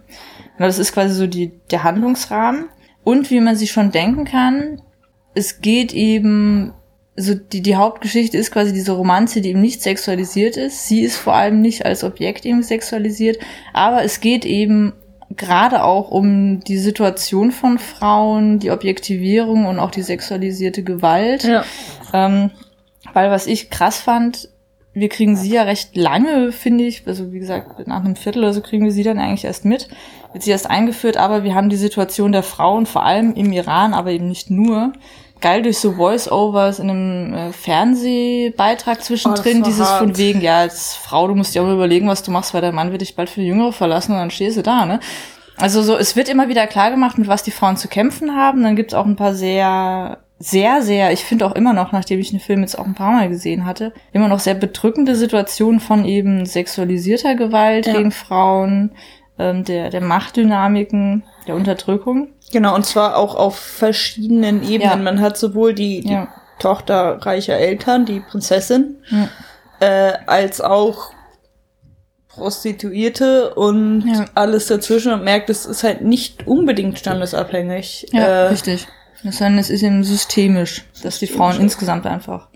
Das 0.59 0.79
ist 0.79 0.93
quasi 0.93 1.15
so 1.15 1.27
die, 1.27 1.53
der 1.71 1.85
Handlungsrahmen. 1.85 2.69
Und 3.03 3.31
wie 3.31 3.41
man 3.41 3.57
sich 3.57 3.71
schon 3.71 3.91
denken 3.91 4.25
kann, 4.25 4.81
es 5.35 5.61
geht 5.61 5.93
eben, 5.93 6.73
so 7.17 7.35
die, 7.35 7.61
die 7.61 7.77
Hauptgeschichte 7.77 8.39
ist 8.39 8.51
quasi 8.51 8.73
diese 8.73 8.93
Romanze, 8.93 9.41
die 9.41 9.51
eben 9.51 9.61
nicht 9.61 9.83
sexualisiert 9.83 10.57
ist. 10.57 10.89
Sie 10.89 11.03
ist 11.03 11.17
vor 11.17 11.35
allem 11.35 11.61
nicht 11.61 11.85
als 11.85 12.05
Objekt 12.05 12.47
eben 12.47 12.63
sexualisiert, 12.63 13.39
aber 13.73 14.05
es 14.05 14.21
geht 14.21 14.45
eben 14.45 14.95
gerade 15.37 15.83
auch 15.83 16.11
um 16.11 16.61
die 16.61 16.79
Situation 16.79 17.51
von 17.51 17.79
Frauen, 17.79 18.59
die 18.59 18.71
Objektivierung 18.71 19.67
und 19.67 19.79
auch 19.79 19.91
die 19.91 20.03
sexualisierte 20.03 20.83
Gewalt. 20.83 21.45
ja. 21.45 21.65
Ähm, 22.13 22.51
weil 23.13 23.31
was 23.31 23.47
ich 23.47 23.71
krass 23.71 24.01
fand, 24.01 24.49
wir 24.93 25.09
kriegen 25.09 25.37
sie 25.37 25.51
ja 25.51 25.65
recht 25.65 25.97
lange, 25.97 26.53
finde 26.53 26.85
ich. 26.85 27.07
Also 27.07 27.33
wie 27.33 27.39
gesagt, 27.39 27.87
nach 27.87 28.05
einem 28.05 28.17
Viertel 28.17 28.45
oder 28.45 28.53
so 28.53 28.61
kriegen 28.61 28.85
wir 28.85 28.93
sie 28.93 29.03
dann 29.03 29.19
eigentlich 29.19 29.45
erst 29.45 29.65
mit. 29.65 29.89
Wird 30.35 30.45
sie 30.45 30.51
erst 30.51 30.69
eingeführt, 30.69 31.17
aber 31.17 31.45
wir 31.45 31.55
haben 31.55 31.71
die 31.71 31.77
Situation 31.77 32.33
der 32.33 32.43
Frauen, 32.43 32.85
vor 32.85 33.05
allem 33.05 33.33
im 33.35 33.53
Iran, 33.53 33.95
aber 33.95 34.11
eben 34.11 34.29
nicht 34.29 34.51
nur, 34.51 34.93
geil 35.41 35.63
durch 35.63 35.79
so 35.79 35.93
Voice-Overs 35.93 36.79
in 36.79 36.91
einem 36.91 37.35
äh, 37.35 37.53
Fernsehbeitrag 37.53 39.03
zwischendrin, 39.03 39.61
war 39.61 39.67
dieses 39.69 39.89
hart. 39.89 39.99
von 40.01 40.17
wegen, 40.19 40.41
ja, 40.41 40.59
als 40.59 40.95
Frau, 40.95 41.29
du 41.29 41.35
musst 41.35 41.55
dir 41.55 41.63
auch 41.63 41.67
mal 41.67 41.75
überlegen, 41.75 42.09
was 42.09 42.23
du 42.23 42.31
machst, 42.31 42.55
weil 42.55 42.61
dein 42.63 42.75
Mann 42.75 42.91
wird 42.91 43.01
dich 43.01 43.15
bald 43.17 43.31
für 43.31 43.43
Jüngere 43.43 43.73
verlassen 43.73 44.13
und 44.13 44.19
dann 44.19 44.31
stehst 44.31 44.57
du 44.57 44.63
da, 44.63 44.87
ne? 44.87 45.01
Also 45.57 45.83
so, 45.83 45.97
es 45.97 46.17
wird 46.17 46.29
immer 46.29 46.49
wieder 46.49 46.67
klar 46.67 46.91
gemacht, 46.91 47.17
mit 47.17 47.29
was 47.29 47.45
die 47.45 47.53
Frauen 47.53 47.77
zu 47.77 47.87
kämpfen 47.87 48.35
haben. 48.35 48.65
Dann 48.65 48.75
gibt's 48.75 48.93
auch 48.93 49.07
ein 49.07 49.15
paar 49.15 49.35
sehr, 49.35 50.19
sehr, 50.41 50.83
sehr, 50.83 51.13
ich 51.13 51.25
finde 51.25 51.47
auch 51.47 51.55
immer 51.55 51.73
noch, 51.73 51.93
nachdem 51.93 52.19
ich 52.19 52.31
den 52.31 52.41
Film 52.41 52.63
jetzt 52.63 52.77
auch 52.77 52.87
ein 52.87 52.95
paar 52.95 53.13
Mal 53.13 53.29
gesehen 53.29 53.65
hatte, 53.65 53.93
immer 54.13 54.27
noch 54.27 54.41
sehr 54.41 54.55
bedrückende 54.55 55.15
Situationen 55.15 55.79
von 55.79 56.05
eben 56.05 56.45
sexualisierter 56.45 57.37
Gewalt 57.37 57.87
Ja. 57.87 57.93
gegen 57.93 58.11
Frauen, 58.11 58.91
ähm, 59.39 59.65
der, 59.65 59.91
der 59.91 60.01
Machtdynamiken, 60.01 61.25
der 61.47 61.55
Unterdrückung. 61.55 62.29
Genau, 62.53 62.75
und 62.75 62.87
zwar 62.87 63.17
auch 63.17 63.35
auf 63.35 63.57
verschiedenen 63.59 64.63
Ebenen. 64.63 64.81
Ja. 64.81 64.97
Man 64.97 65.21
hat 65.21 65.37
sowohl 65.37 65.75
die, 65.75 66.01
die 66.03 66.13
Ja. 66.13 66.29
Tochter 66.61 67.19
reicher 67.27 67.57
Eltern, 67.57 68.07
die 68.07 68.21
Prinzessin, 68.21 68.97
Ja. 69.11 69.29
äh, 69.81 70.13
als 70.27 70.61
auch 70.61 71.11
Prostituierte 72.29 73.55
und 73.55 74.03
Ja. 74.07 74.25
alles 74.35 74.67
dazwischen 74.67 75.13
und 75.13 75.23
merkt, 75.25 75.51
es 75.51 75.67
ist 75.67 75.85
halt 75.85 76.03
nicht 76.03 76.47
unbedingt 76.47 76.99
standesabhängig. 76.99 78.09
Ja, 78.13 78.23
äh, 78.23 78.49
richtig. 78.49 78.89
Sondern 79.23 79.59
es 79.59 79.71
ist 79.71 79.83
eben 79.83 80.03
systemisch, 80.05 80.85
dass 81.03 81.19
die 81.19 81.27
Frauen 81.27 81.59
insgesamt 81.61 82.07
einfach 82.07 82.49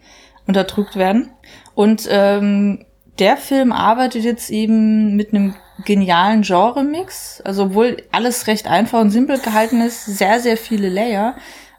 unterdrückt 0.47 0.97
werden. 0.97 1.31
Und 1.75 2.07
ähm, 2.11 2.85
der 3.19 3.37
Film 3.37 3.73
arbeitet 3.73 4.25
jetzt 4.25 4.51
eben 4.51 5.17
mit 5.17 5.33
einem 5.33 5.55
genialen 5.85 6.43
Genre-Mix. 6.43 7.41
Also 7.45 7.65
obwohl 7.65 7.99
alles 8.13 8.47
recht 8.47 8.67
einfach 8.67 9.01
und 9.01 9.11
simpel 9.11 9.39
gehalten 9.39 9.81
ist, 9.81 10.05
sehr, 10.07 10.41
sehr 10.41 10.57
viele 10.57 10.89
Layer. 10.89 11.37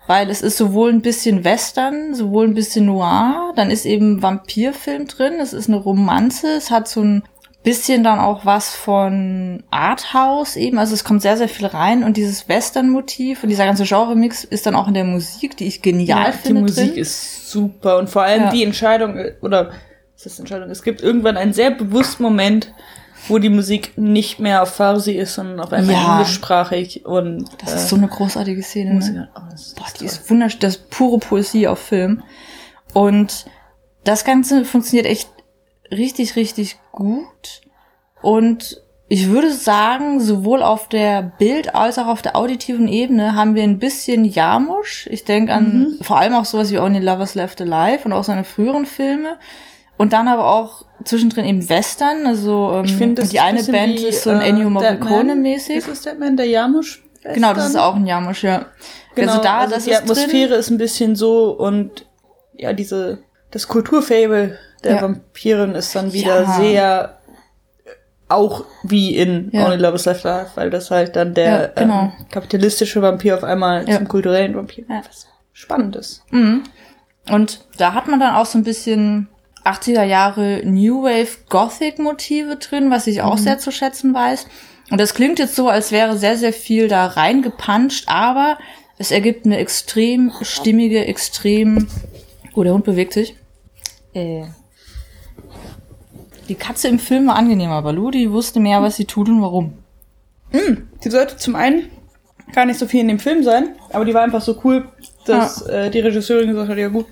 Weil 0.08 0.32
es 0.32 0.42
ist 0.42 0.58
sowohl 0.58 0.92
ein 0.92 1.04
bisschen 1.04 1.44
Western, 1.44 2.16
sowohl 2.16 2.48
ein 2.48 2.56
bisschen 2.56 2.88
Noir, 2.88 3.54
dann 3.56 3.70
ist 3.70 3.86
eben 3.86 4.24
Vampirfilm 4.24 5.06
drin, 5.06 5.34
es 5.40 5.54
ist 5.54 5.68
eine 5.68 5.78
Romanze, 5.78 6.48
es 6.54 6.72
hat 6.72 6.88
so 6.88 7.02
ein 7.02 7.24
bisschen 7.62 8.04
dann 8.04 8.18
auch 8.18 8.44
was 8.44 8.74
von 8.76 9.64
Arthouse 9.70 10.56
eben, 10.56 10.80
also 10.80 10.96
es 10.96 11.04
kommt 11.04 11.22
sehr, 11.22 11.38
sehr 11.38 11.50
viel 11.50 11.68
rein 11.68 12.04
und 12.04 12.18
dieses 12.18 12.50
Western-Motiv 12.50 13.44
und 13.44 13.50
dieser 13.50 13.66
ganze 13.66 13.84
Genre-Mix 13.84 14.46
ist 14.46 14.66
dann 14.66 14.74
auch 14.74 14.88
in 14.88 14.96
der 14.96 15.04
Musik, 15.04 15.58
die 15.58 15.68
ich 15.68 15.84
genial 15.84 16.28
ja, 16.28 16.32
finde. 16.32 16.56
die 16.56 16.62
Musik 16.62 16.94
drin. 16.94 17.02
ist 17.02 17.52
super 17.52 18.00
und 18.00 18.10
vor 18.10 18.24
allem 18.24 18.46
Ja. 18.46 18.50
die 18.50 18.64
Entscheidung, 18.64 19.16
äh, 19.18 19.34
oder 19.42 19.72
was 20.16 20.26
ist 20.26 20.40
Entscheidung? 20.40 20.72
Es 20.72 20.82
gibt 20.82 21.02
irgendwann 21.02 21.38
einen 21.38 21.54
sehr 21.54 21.70
bewussten 21.70 22.24
Moment, 22.24 22.74
wo 23.28 23.38
die 23.38 23.50
Musik 23.50 23.98
nicht 23.98 24.40
mehr 24.40 24.64
auf 24.64 24.76
Farsi 24.76 25.12
ist, 25.14 25.36
sondern 25.36 25.60
auf 25.60 25.72
einmal 25.74 25.96
Ja. 25.96 26.12
englischsprachig 26.20 27.06
und 27.06 27.48
Das 27.62 27.74
ist 27.74 27.90
so 27.90 27.96
eine 27.96 28.08
großartige 28.08 28.64
Szene. 28.64 28.94
Musik, 28.94 29.14
Ne? 29.16 29.30
oh, 29.36 29.42
das 29.52 29.68
ist 29.68 29.76
Boah, 29.76 29.86
die 29.94 29.98
toll. 30.00 30.08
ist 30.08 30.30
wunderschön, 30.30 30.60
das 30.62 30.76
ist 30.78 30.90
pure 30.90 31.20
Poesie 31.20 31.68
auf 31.68 31.80
Film. 31.80 32.24
Und 32.94 33.46
das 34.04 34.24
Ganze 34.26 34.66
funktioniert 34.66 35.06
echt 35.06 35.30
richtig, 35.92 36.36
richtig 36.36 36.80
gut. 36.92 37.62
Und 38.22 38.82
ich 39.12 39.28
würde 39.30 39.52
sagen, 39.54 40.20
sowohl 40.20 40.62
auf 40.62 40.88
der 40.88 41.22
Bild- 41.40 41.74
als 41.74 41.98
auch 41.98 42.06
auf 42.08 42.22
der 42.22 42.36
auditiven 42.36 42.88
Ebene 42.88 43.36
haben 43.36 43.56
wir 43.56 43.64
ein 43.64 43.80
bisschen 43.80 44.24
Jarmusch. 44.24 45.08
Ich 45.12 45.26
denke 45.26 45.52
an 45.54 45.98
vor 46.02 46.20
allem 46.20 46.34
auch 46.36 46.46
sowas 46.46 46.72
wie 46.72 46.78
Only 46.80 47.00
Lovers 47.00 47.34
Left 47.36 47.60
Alive 47.62 48.06
und 48.06 48.14
auch 48.14 48.24
seine 48.24 48.44
früheren 48.44 48.86
Filme. 48.86 49.38
Und 50.00 50.14
dann 50.14 50.30
aber 50.30 50.46
auch 50.50 50.86
zwischendrin 51.04 51.44
eben 51.46 51.68
Western. 51.70 52.26
Also 52.26 52.72
ähm, 52.74 52.86
Ich 52.86 52.96
finde, 52.96 53.22
das 53.22 53.30
die 53.32 53.40
ein 53.42 53.58
eine 53.58 53.64
Band 53.66 54.00
wie, 54.00 54.06
ist 54.06 54.24
so 54.24 54.30
ein 54.30 54.40
äh, 54.42 54.48
Ennio. 54.48 54.70
Morricone-mäßig. 54.70 55.76
Ist 55.76 55.88
es 55.90 56.02
Deadman, 56.04 56.38
der 56.38 56.46
Jamusch? 56.48 57.04
Genau, 57.22 57.54
das 57.54 57.68
ist 57.68 57.76
auch 57.76 57.96
ein 57.96 58.06
Jarmusch, 58.08 58.44
ja. 58.46 58.68
Genau, 59.16 59.32
also 59.34 59.44
da, 59.44 59.58
also 59.60 59.76
das 59.76 59.84
die 59.84 59.92
ist 59.92 59.98
Atmosphäre 60.02 60.50
drin. 60.52 60.60
ist 60.60 60.70
ein 60.70 60.78
bisschen 60.78 61.16
so 61.18 61.52
und 61.52 62.06
ja, 62.54 62.72
diese, 62.72 63.20
das 63.52 63.68
Kulturfable 63.68 64.58
der 64.86 64.96
Ja. 64.96 65.02
Vampirin 65.02 65.76
ist 65.76 65.94
dann 65.96 66.14
wieder 66.14 66.44
Ja. 66.44 66.54
sehr 66.54 67.18
äh, 67.86 67.90
auch 68.30 68.64
wie 68.84 69.18
in 69.18 69.50
Ja. 69.52 69.66
Only 69.66 69.76
Love 69.78 69.96
is 69.96 70.06
Left 70.06 70.26
Alive, 70.26 70.52
weil 70.56 70.70
das 70.70 70.90
halt 70.92 71.18
dann 71.18 71.34
der 71.34 71.74
Ja, 71.76 71.84
genau. 71.84 72.02
ähm, 72.04 72.12
kapitalistische 72.32 73.02
Vampir 73.02 73.36
auf 73.36 73.44
einmal 73.44 73.88
Ja. 73.90 73.98
zum 73.98 74.08
kulturellen 74.08 74.56
Vampir 74.56 74.86
Ja. 74.88 75.02
was 75.06 75.28
spannend 75.52 75.98
ist. 75.98 76.24
Mhm. 76.32 76.64
Und 77.30 77.66
da 77.78 77.94
hat 77.94 78.08
man 78.08 78.22
dann 78.22 78.34
auch 78.36 78.46
so 78.46 78.58
ein 78.58 78.64
bisschen 78.64 79.28
80er 79.66 80.04
Jahre 80.04 80.62
New 80.66 81.04
Wave 81.04 81.28
Gothic 81.50 82.00
Motive 82.00 82.56
drin, 82.58 82.90
was 82.92 83.08
ich 83.08 83.22
auch 83.22 83.36
Mhm. 83.36 83.42
sehr 83.44 83.58
zu 83.60 83.72
schätzen 83.72 84.14
weiß. 84.14 84.48
Und 84.92 85.00
das 85.00 85.14
klingt 85.14 85.38
jetzt 85.40 85.56
so, 85.56 85.70
als 85.70 85.92
wäre 85.92 86.18
sehr, 86.18 86.38
sehr 86.38 86.54
viel 86.54 86.88
da 86.88 87.06
reingepanscht, 87.06 88.06
aber 88.08 88.58
es 88.98 89.12
ergibt 89.12 89.46
eine 89.46 89.58
extrem 89.58 90.32
stimmige, 90.42 91.06
extrem... 91.06 91.88
Oh, 92.56 92.64
der 92.64 92.74
Hund 92.74 92.84
bewegt 92.86 93.14
sich. 93.14 93.36
Äh. 94.14 94.44
Die 96.48 96.56
Katze 96.56 96.88
im 96.88 96.98
Film 97.00 97.28
war 97.28 97.36
angenehmer, 97.36 97.82
Balu, 97.82 98.10
die 98.10 98.32
wusste 98.32 98.60
mehr, 98.60 98.82
was 98.82 98.96
sie 98.96 99.06
tut 99.06 99.30
und 99.30 99.42
warum. 99.42 99.74
Die 100.52 101.10
sollte 101.10 101.38
zum 101.38 101.56
einen 101.56 101.90
gar 102.54 102.66
nicht 102.66 102.80
so 102.80 102.88
viel 102.88 103.02
in 103.02 103.08
dem 103.08 103.20
Film 103.20 103.44
sein, 103.44 103.76
aber 103.92 104.04
die 104.04 104.16
war 104.16 104.24
einfach 104.24 104.42
so 104.42 104.60
cool, 104.64 104.88
dass 105.26 105.62
äh, 105.62 105.92
die 105.92 106.00
Regisseurin 106.00 106.50
gesagt 106.50 106.70
hat, 106.70 106.78
ja 106.80 106.88
gut, 106.88 107.06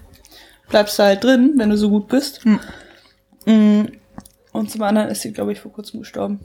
bleibst 0.70 0.98
du 1.00 1.04
halt 1.04 1.24
drin, 1.24 1.54
wenn 1.58 1.70
du 1.70 1.78
so 1.78 1.90
gut 1.90 2.08
bist. 2.08 2.44
Hm. 2.44 2.60
Mm. 3.46 3.88
Und 4.52 4.72
zum 4.72 4.82
anderen 4.82 5.10
ist 5.10 5.22
sie, 5.22 5.32
glaube 5.34 5.52
ich, 5.54 5.60
vor 5.60 5.72
kurzem 5.72 6.00
gestorben. 6.02 6.40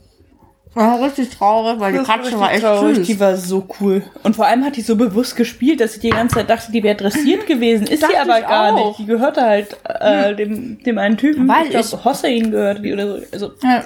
War 0.74 1.02
richtig 1.02 1.28
traurig, 1.30 1.78
weil 1.80 1.92
die 1.92 1.98
Das 1.98 2.08
war 2.08 2.16
Katze 2.18 2.40
war 2.40 2.52
echt 2.52 2.62
traurig. 2.62 2.96
süß. 2.96 3.06
Die 3.06 3.20
war 3.20 3.36
so 3.36 3.66
cool. 3.80 4.02
Und 4.22 4.36
vor 4.36 4.46
allem 4.46 4.64
hat 4.64 4.76
die 4.76 4.80
so 4.80 4.96
bewusst 4.96 5.36
gespielt, 5.36 5.80
dass 5.80 5.96
ich 5.96 6.00
die 6.00 6.10
ganze 6.10 6.36
Zeit 6.36 6.48
dachte, 6.48 6.72
die 6.72 6.82
wäre 6.82 6.96
dressiert 6.96 7.46
gewesen. 7.46 7.86
Ist 7.86 8.06
sie 8.06 8.16
aber 8.16 8.40
gar 8.40 8.72
auch. 8.72 8.86
nicht. 8.88 9.00
Die 9.00 9.06
gehörte 9.06 9.42
halt 9.42 9.76
äh, 9.84 10.34
dem, 10.34 10.82
dem 10.82 10.96
einen 10.96 11.18
Typen. 11.18 11.46
Weil 11.46 11.66
ich 11.66 11.70
glaube, 11.72 12.04
Hossein 12.04 12.50
gehörte 12.50 12.80
die 12.80 12.92
oder 12.92 13.06
so. 13.18 13.22
Also, 13.32 13.52
Ja. 13.62 13.84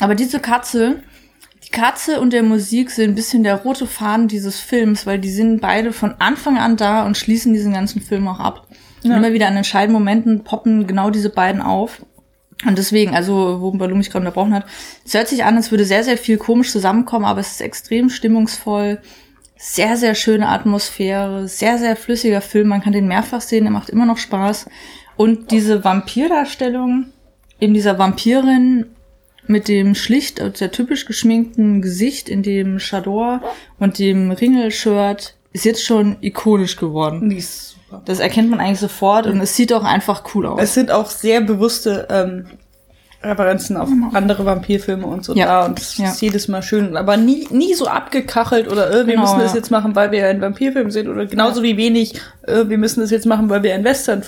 Aber 0.00 0.16
diese 0.16 0.40
Katze, 0.40 0.96
die 1.64 1.70
Katze 1.70 2.20
und 2.20 2.32
der 2.32 2.42
Musik 2.42 2.90
sind 2.90 3.10
ein 3.10 3.14
bisschen 3.14 3.44
der 3.44 3.54
rote 3.62 3.86
Faden 3.86 4.26
dieses 4.26 4.58
Films, 4.58 5.06
weil 5.06 5.20
die 5.20 5.30
sind 5.30 5.60
beide 5.60 5.92
von 5.92 6.14
Anfang 6.18 6.58
an 6.58 6.76
da 6.76 7.06
und 7.06 7.16
schließen 7.16 7.52
diesen 7.52 7.72
ganzen 7.72 8.00
Film 8.02 8.26
auch 8.26 8.40
ab. 8.40 8.66
Und 9.04 9.10
Ja. 9.10 9.16
immer 9.18 9.32
wieder 9.32 9.48
an 9.48 9.56
entscheidenden 9.56 9.94
Momenten 10.00 10.44
poppen 10.44 10.86
genau 10.86 11.10
diese 11.10 11.30
beiden 11.30 11.60
auf. 11.60 12.04
Und 12.66 12.78
deswegen, 12.78 13.14
also, 13.14 13.60
wo 13.60 13.70
Balloon 13.72 13.98
mich 13.98 14.10
gerade 14.10 14.24
unterbrochen 14.24 14.54
hat, 14.54 14.64
es 15.04 15.12
hört 15.14 15.28
sich 15.28 15.44
an, 15.44 15.56
als 15.56 15.70
würde 15.70 15.84
sehr, 15.84 16.04
sehr 16.04 16.16
viel 16.16 16.38
komisch 16.38 16.70
zusammenkommen, 16.72 17.24
aber 17.26 17.40
es 17.40 17.52
ist 17.52 17.60
extrem 17.60 18.08
stimmungsvoll. 18.08 19.00
Sehr, 19.56 19.96
sehr 19.96 20.14
schöne 20.14 20.48
Atmosphäre, 20.48 21.46
sehr, 21.48 21.78
sehr 21.78 21.96
flüssiger 21.96 22.40
Film. 22.40 22.68
Man 22.68 22.80
kann 22.82 22.92
den 22.92 23.06
mehrfach 23.08 23.40
sehen, 23.40 23.66
er 23.66 23.70
macht 23.70 23.90
immer 23.90 24.06
noch 24.06 24.18
Spaß. 24.18 24.66
Und 25.16 25.50
diese 25.50 25.84
Vampirdarstellung, 25.84 27.06
eben 27.60 27.74
dieser 27.74 27.98
Vampirin 27.98 28.86
mit 29.46 29.68
dem 29.68 29.94
schlicht, 29.94 30.42
sehr 30.54 30.70
typisch 30.72 31.04
geschminkten 31.06 31.82
Gesicht 31.82 32.28
in 32.28 32.42
dem 32.42 32.78
Chador 32.78 33.42
und 33.78 33.98
dem 33.98 34.30
Ringelshirt, 34.30 35.36
ist 35.52 35.64
jetzt 35.64 35.84
schon 35.84 36.16
ikonisch 36.20 36.76
geworden. 36.76 37.30
die 37.30 37.36
ist. 37.36 37.76
Das 38.04 38.18
erkennt 38.20 38.50
man 38.50 38.60
eigentlich 38.60 38.80
sofort 38.80 39.26
und 39.26 39.40
es 39.40 39.54
sieht 39.56 39.72
auch 39.72 39.84
einfach 39.84 40.22
cool 40.34 40.46
aus. 40.46 40.60
Es 40.62 40.74
sind 40.74 40.90
auch 40.90 41.10
sehr 41.10 41.40
bewusste 41.40 42.06
ähm, 42.10 42.46
Referenzen 43.22 43.78
auf 43.78 43.88
andere 44.12 44.44
Vampirfilme 44.44 45.06
und 45.06 45.24
so 45.24 45.34
Ja. 45.34 45.46
da. 45.46 45.64
Und 45.66 45.80
es 45.80 45.96
Ja. 45.96 46.10
ist 46.10 46.20
jedes 46.20 46.46
Mal 46.48 46.62
schön. 46.62 46.94
Aber 46.96 47.16
nie, 47.16 47.46
nie 47.50 47.72
so 47.74 47.86
abgekachelt 47.86 48.70
oder 48.70 48.90
äh, 48.90 49.06
wir 49.06 49.14
Genau, 49.14 49.22
müssen 49.22 49.38
das 49.38 49.52
ja. 49.52 49.56
jetzt 49.56 49.70
machen, 49.70 49.96
weil 49.96 50.10
wir 50.12 50.26
ein 50.28 50.42
Vampirfilm 50.42 50.90
sind. 50.90 51.08
Oder 51.08 51.24
genauso 51.24 51.62
wie 51.62 51.76
wenig, 51.78 52.20
äh, 52.42 52.68
wir 52.68 52.76
müssen 52.76 53.00
das 53.00 53.10
jetzt 53.10 53.24
machen, 53.24 53.48
weil 53.48 53.62
wir 53.62 53.74
ein 53.74 53.82
Western 53.84 54.22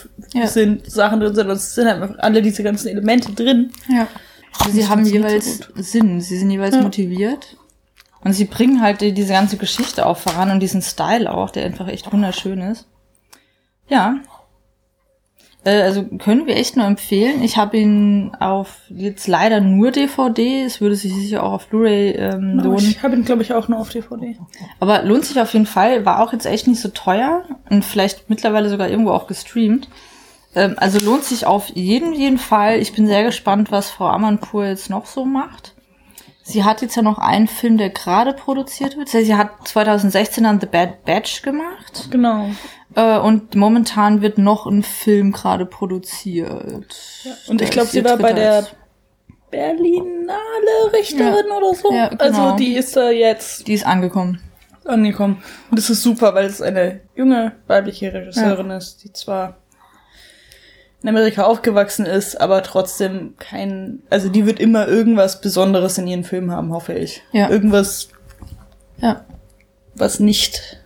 sind, 0.47 0.91
Sachen 0.91 1.21
drin 1.21 1.35
sind. 1.35 1.47
Und 1.47 1.57
es 1.57 1.75
sind 1.75 1.89
einfach 1.89 2.15
alle 2.19 2.41
diese 2.41 2.63
ganzen 2.63 2.89
Elemente 2.89 3.33
drin. 3.33 3.71
Ja. 3.89 4.07
Also 4.61 4.73
sie 4.73 4.81
Das 4.81 4.89
haben 4.89 5.05
jeweils 5.05 5.59
so 5.59 5.65
Sinn, 5.77 6.23
sie 6.23 6.39
sind 6.39 6.51
jeweils 6.51 6.77
motiviert. 6.81 7.57
Und 8.25 8.33
sie 8.33 8.47
bringen 8.47 8.81
halt 8.81 9.03
die, 9.03 9.13
diese 9.13 9.35
ganze 9.35 9.59
Geschichte 9.59 10.07
auch 10.07 10.17
voran 10.17 10.51
und 10.51 10.61
diesen 10.61 10.81
Style 10.81 11.31
auch, 11.31 11.51
der 11.51 11.67
einfach 11.67 11.87
echt 11.89 12.11
wunderschön 12.13 12.61
ist. 12.63 12.87
Ja. 13.89 14.17
Äh, 15.65 15.83
also 15.83 16.05
können 16.05 16.47
wir 16.47 16.57
echt 16.57 16.77
nur 16.77 16.87
empfehlen. 16.87 17.43
Ich 17.43 17.57
habe 17.57 17.77
ihn 17.77 18.35
auf 18.39 18.79
jetzt 18.89 19.27
leider 19.27 19.61
nur 19.61 19.91
DVD. 19.91 20.63
Es 20.63 20.81
würde 20.81 20.97
sich 20.97 21.13
sicher 21.13 21.43
auch 21.43 21.53
auf 21.53 21.67
Blu-ray 21.67 22.13
ähm, 22.13 22.61
lohnen. 22.61 22.89
ich 22.89 23.03
habe 23.03 23.17
ihn, 23.17 23.25
glaube 23.25 23.43
ich, 23.43 23.53
auch 23.53 23.69
nur 23.69 23.81
auf 23.81 23.91
DVD. 23.91 24.39
Aber 24.81 25.03
lohnt 25.03 25.25
sich 25.25 25.41
auf 25.41 25.53
jeden 25.53 25.67
Fall. 25.67 26.07
War 26.07 26.23
auch 26.23 26.33
jetzt 26.33 26.47
echt 26.47 26.69
nicht 26.69 26.81
so 26.81 26.89
teuer 26.89 27.45
und 27.69 27.85
vielleicht 27.85 28.31
mittlerweile 28.31 28.71
sogar 28.71 28.89
irgendwo 28.89 29.11
auch 29.11 29.27
gestreamt. 29.27 29.89
Ähm, 30.55 30.77
also 30.79 30.99
lohnt 30.99 31.25
sich 31.25 31.47
auf 31.47 31.69
jeden, 31.71 32.15
jeden 32.15 32.39
Fall. 32.39 32.79
Ich 32.79 32.93
bin 32.93 33.07
sehr 33.07 33.25
gespannt, 33.25 33.73
was 33.73 33.91
Frau 33.91 34.07
Amanpour 34.07 34.67
jetzt 34.67 34.89
noch 34.89 35.07
so 35.07 35.25
macht. 35.25 35.75
Sie 36.49 36.63
hat 36.63 36.81
jetzt 36.81 36.95
ja 36.95 37.03
noch 37.03 37.19
einen 37.19 37.49
Film, 37.49 37.77
der 37.77 37.91
gerade 37.91 38.33
produziert 38.33 38.97
wird. 38.97 39.09
Das 39.09 39.15
heißt, 39.15 39.27
Sie 39.27 39.35
hat 39.35 39.67
2016 39.67 40.45
dann 40.45 40.61
The 40.61 40.67
Bad 40.67 41.05
Batch 41.05 41.43
gemacht. 41.43 42.07
Genau. 42.13 42.51
Äh, 42.97 43.19
und 43.19 43.55
momentan 43.55 44.23
wird 44.23 44.39
noch 44.39 44.67
ein 44.67 44.83
Film 44.83 45.31
gerade 45.33 45.67
produziert. 45.67 46.97
Und 47.47 47.63
ich 47.63 47.71
glaube, 47.71 47.89
sie 47.89 48.05
war 48.05 48.17
bei 48.17 48.33
der. 48.33 48.67
Berlinale 49.49 50.93
Richterin 50.93 51.51
oder 51.57 51.73
so. 51.75 51.93
Ja, 51.93 52.09
genau. 52.09 52.21
Also 52.21 52.57
die 52.57 52.75
ist 52.75 52.97
da 52.97 53.11
jetzt 53.11 53.69
Die 53.69 53.75
ist 53.75 53.87
angekommen. 53.87 54.41
angekommen. 54.85 55.43
Und 55.71 55.79
das 55.79 55.89
ist 55.89 56.03
super, 56.03 56.35
weil 56.35 56.47
es 56.47 56.61
eine 56.61 57.01
junge 57.15 57.53
weibliche 57.69 58.13
Regisseurin 58.13 58.71
ist, 58.71 59.05
die 59.05 59.13
zwar 59.13 59.57
in 61.03 61.09
Amerika 61.09 61.45
aufgewachsen 61.45 62.07
ist, 62.07 62.41
aber 62.41 62.63
trotzdem 62.65 63.35
kein, 63.39 64.03
also 64.11 64.29
die 64.29 64.47
wird 64.47 64.59
immer 64.59 64.89
irgendwas 64.89 65.41
Besonderes 65.41 65.97
in 65.99 66.09
ihren 66.09 66.25
Filmen 66.25 66.51
haben, 66.51 66.73
hoffe 66.73 66.95
ich. 66.95 67.23
Ja. 67.33 67.49
Irgendwas, 67.49 68.09
Ja. 68.99 69.25
was 69.95 70.19
nicht 70.19 70.83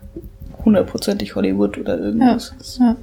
hundertprozentig 0.64 1.34
Hollywood 1.34 1.78
oder 1.78 1.98
irgendwas 1.98 2.54
ist. 2.60 2.78
Ja. 2.78 2.96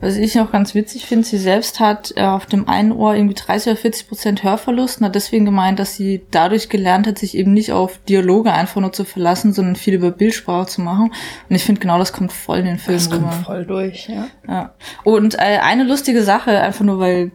Was 0.00 0.16
ich 0.16 0.40
auch 0.40 0.50
ganz 0.50 0.74
witzig 0.74 1.06
finde, 1.06 1.24
sie 1.24 1.38
selbst 1.38 1.78
hat 1.78 2.12
äh, 2.16 2.24
auf 2.24 2.46
dem 2.46 2.68
einen 2.68 2.90
Ohr 2.90 3.14
irgendwie 3.14 3.34
30 3.36 3.70
oder 3.72 3.80
40 3.80 4.08
Prozent 4.08 4.42
Hörverlust 4.42 4.98
und 4.98 5.06
hat 5.06 5.14
deswegen 5.14 5.44
gemeint, 5.44 5.78
dass 5.78 5.94
sie 5.94 6.22
dadurch 6.32 6.68
gelernt 6.68 7.06
hat, 7.06 7.18
sich 7.18 7.36
eben 7.36 7.52
nicht 7.52 7.70
auf 7.70 7.98
Dialoge 8.08 8.52
einfach 8.52 8.80
nur 8.80 8.92
zu 8.92 9.04
verlassen, 9.04 9.52
sondern 9.52 9.76
viel 9.76 9.94
über 9.94 10.10
Bildsprache 10.10 10.66
zu 10.66 10.80
machen. 10.80 11.12
Und 11.48 11.54
ich 11.54 11.62
finde 11.62 11.80
genau 11.80 11.98
das 11.98 12.12
kommt 12.12 12.32
voll 12.32 12.58
in 12.58 12.64
den 12.64 12.78
Film 12.78 12.96
Das 12.96 13.12
rüber. 13.12 13.28
kommt 13.28 13.46
voll 13.46 13.64
durch, 13.64 14.08
ja. 14.08 14.26
Ja. 14.48 14.74
Und 15.04 15.34
äh, 15.36 15.58
eine 15.62 15.84
lustige 15.84 16.24
Sache, 16.24 16.60
einfach 16.60 16.84
nur 16.84 16.98
weil 16.98 17.30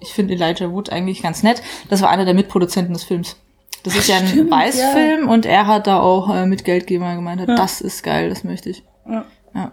ich 0.00 0.12
finde 0.12 0.34
Elijah 0.34 0.70
Wood 0.70 0.90
eigentlich 0.90 1.22
ganz 1.22 1.42
nett, 1.42 1.62
das 1.88 2.02
war 2.02 2.10
einer 2.10 2.26
der 2.26 2.34
Mitproduzenten 2.34 2.92
des 2.92 3.04
Films. 3.04 3.36
Das 3.84 3.94
ist 3.94 4.08
ja 4.08 4.16
ein 4.16 4.26
Stimmt, 4.26 4.50
Weißfilm 4.50 5.28
und 5.28 5.46
er 5.46 5.66
hat 5.68 5.86
da 5.86 6.00
auch 6.00 6.34
äh, 6.34 6.46
mit 6.46 6.64
Geldgeber 6.64 7.14
gemeint, 7.14 7.40
hat, 7.40 7.48
das 7.50 7.80
ist 7.80 8.02
geil, 8.02 8.28
das 8.30 8.42
möchte 8.44 8.70
ich. 8.70 8.82
ja. 9.08 9.24
Ja. 9.54 9.70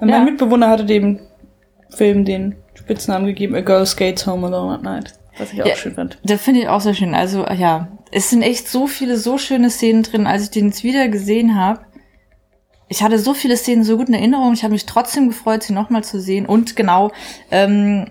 Ja. 0.00 0.06
mein 0.06 0.24
Mitbewohner 0.24 0.68
hatte 0.70 0.86
dem 0.86 1.20
Film 1.90 2.24
den 2.24 2.56
Spitznamen 2.74 3.26
gegeben, 3.26 3.54
A 3.54 3.60
Girl 3.60 3.84
Skates 3.84 4.26
Home 4.26 4.46
Alone 4.46 4.74
at 4.76 4.82
Night. 4.82 5.12
Was 5.36 5.52
ich 5.52 5.62
auch 5.62 5.66
Ja. 5.66 5.76
schön 5.76 5.94
fand. 5.94 6.18
Das 6.24 6.40
finde 6.40 6.60
ich 6.60 6.68
auch 6.68 6.80
sehr 6.80 6.94
schön. 6.94 7.14
Also 7.14 7.44
ja, 7.46 7.88
es 8.10 8.30
sind 8.30 8.40
echt 8.42 8.68
so 8.68 8.86
viele 8.86 9.16
so 9.18 9.36
schöne 9.38 9.68
Szenen 9.70 10.02
drin, 10.02 10.26
als 10.26 10.44
ich 10.44 10.50
den 10.50 10.66
jetzt 10.68 10.82
wieder 10.84 11.08
gesehen 11.08 11.56
habe. 11.56 11.80
Ich 12.88 13.02
hatte 13.02 13.18
so 13.18 13.34
viele 13.34 13.56
Szenen 13.56 13.84
so 13.84 13.96
gut 13.96 14.08
in 14.08 14.14
Erinnerung. 14.14 14.52
Ich 14.54 14.62
habe 14.62 14.72
mich 14.72 14.86
trotzdem 14.86 15.28
gefreut, 15.28 15.62
sie 15.62 15.72
nochmal 15.72 16.02
zu 16.04 16.20
sehen. 16.20 16.46
Und 16.46 16.74
genau, 16.76 17.10
ähm, 17.50 18.06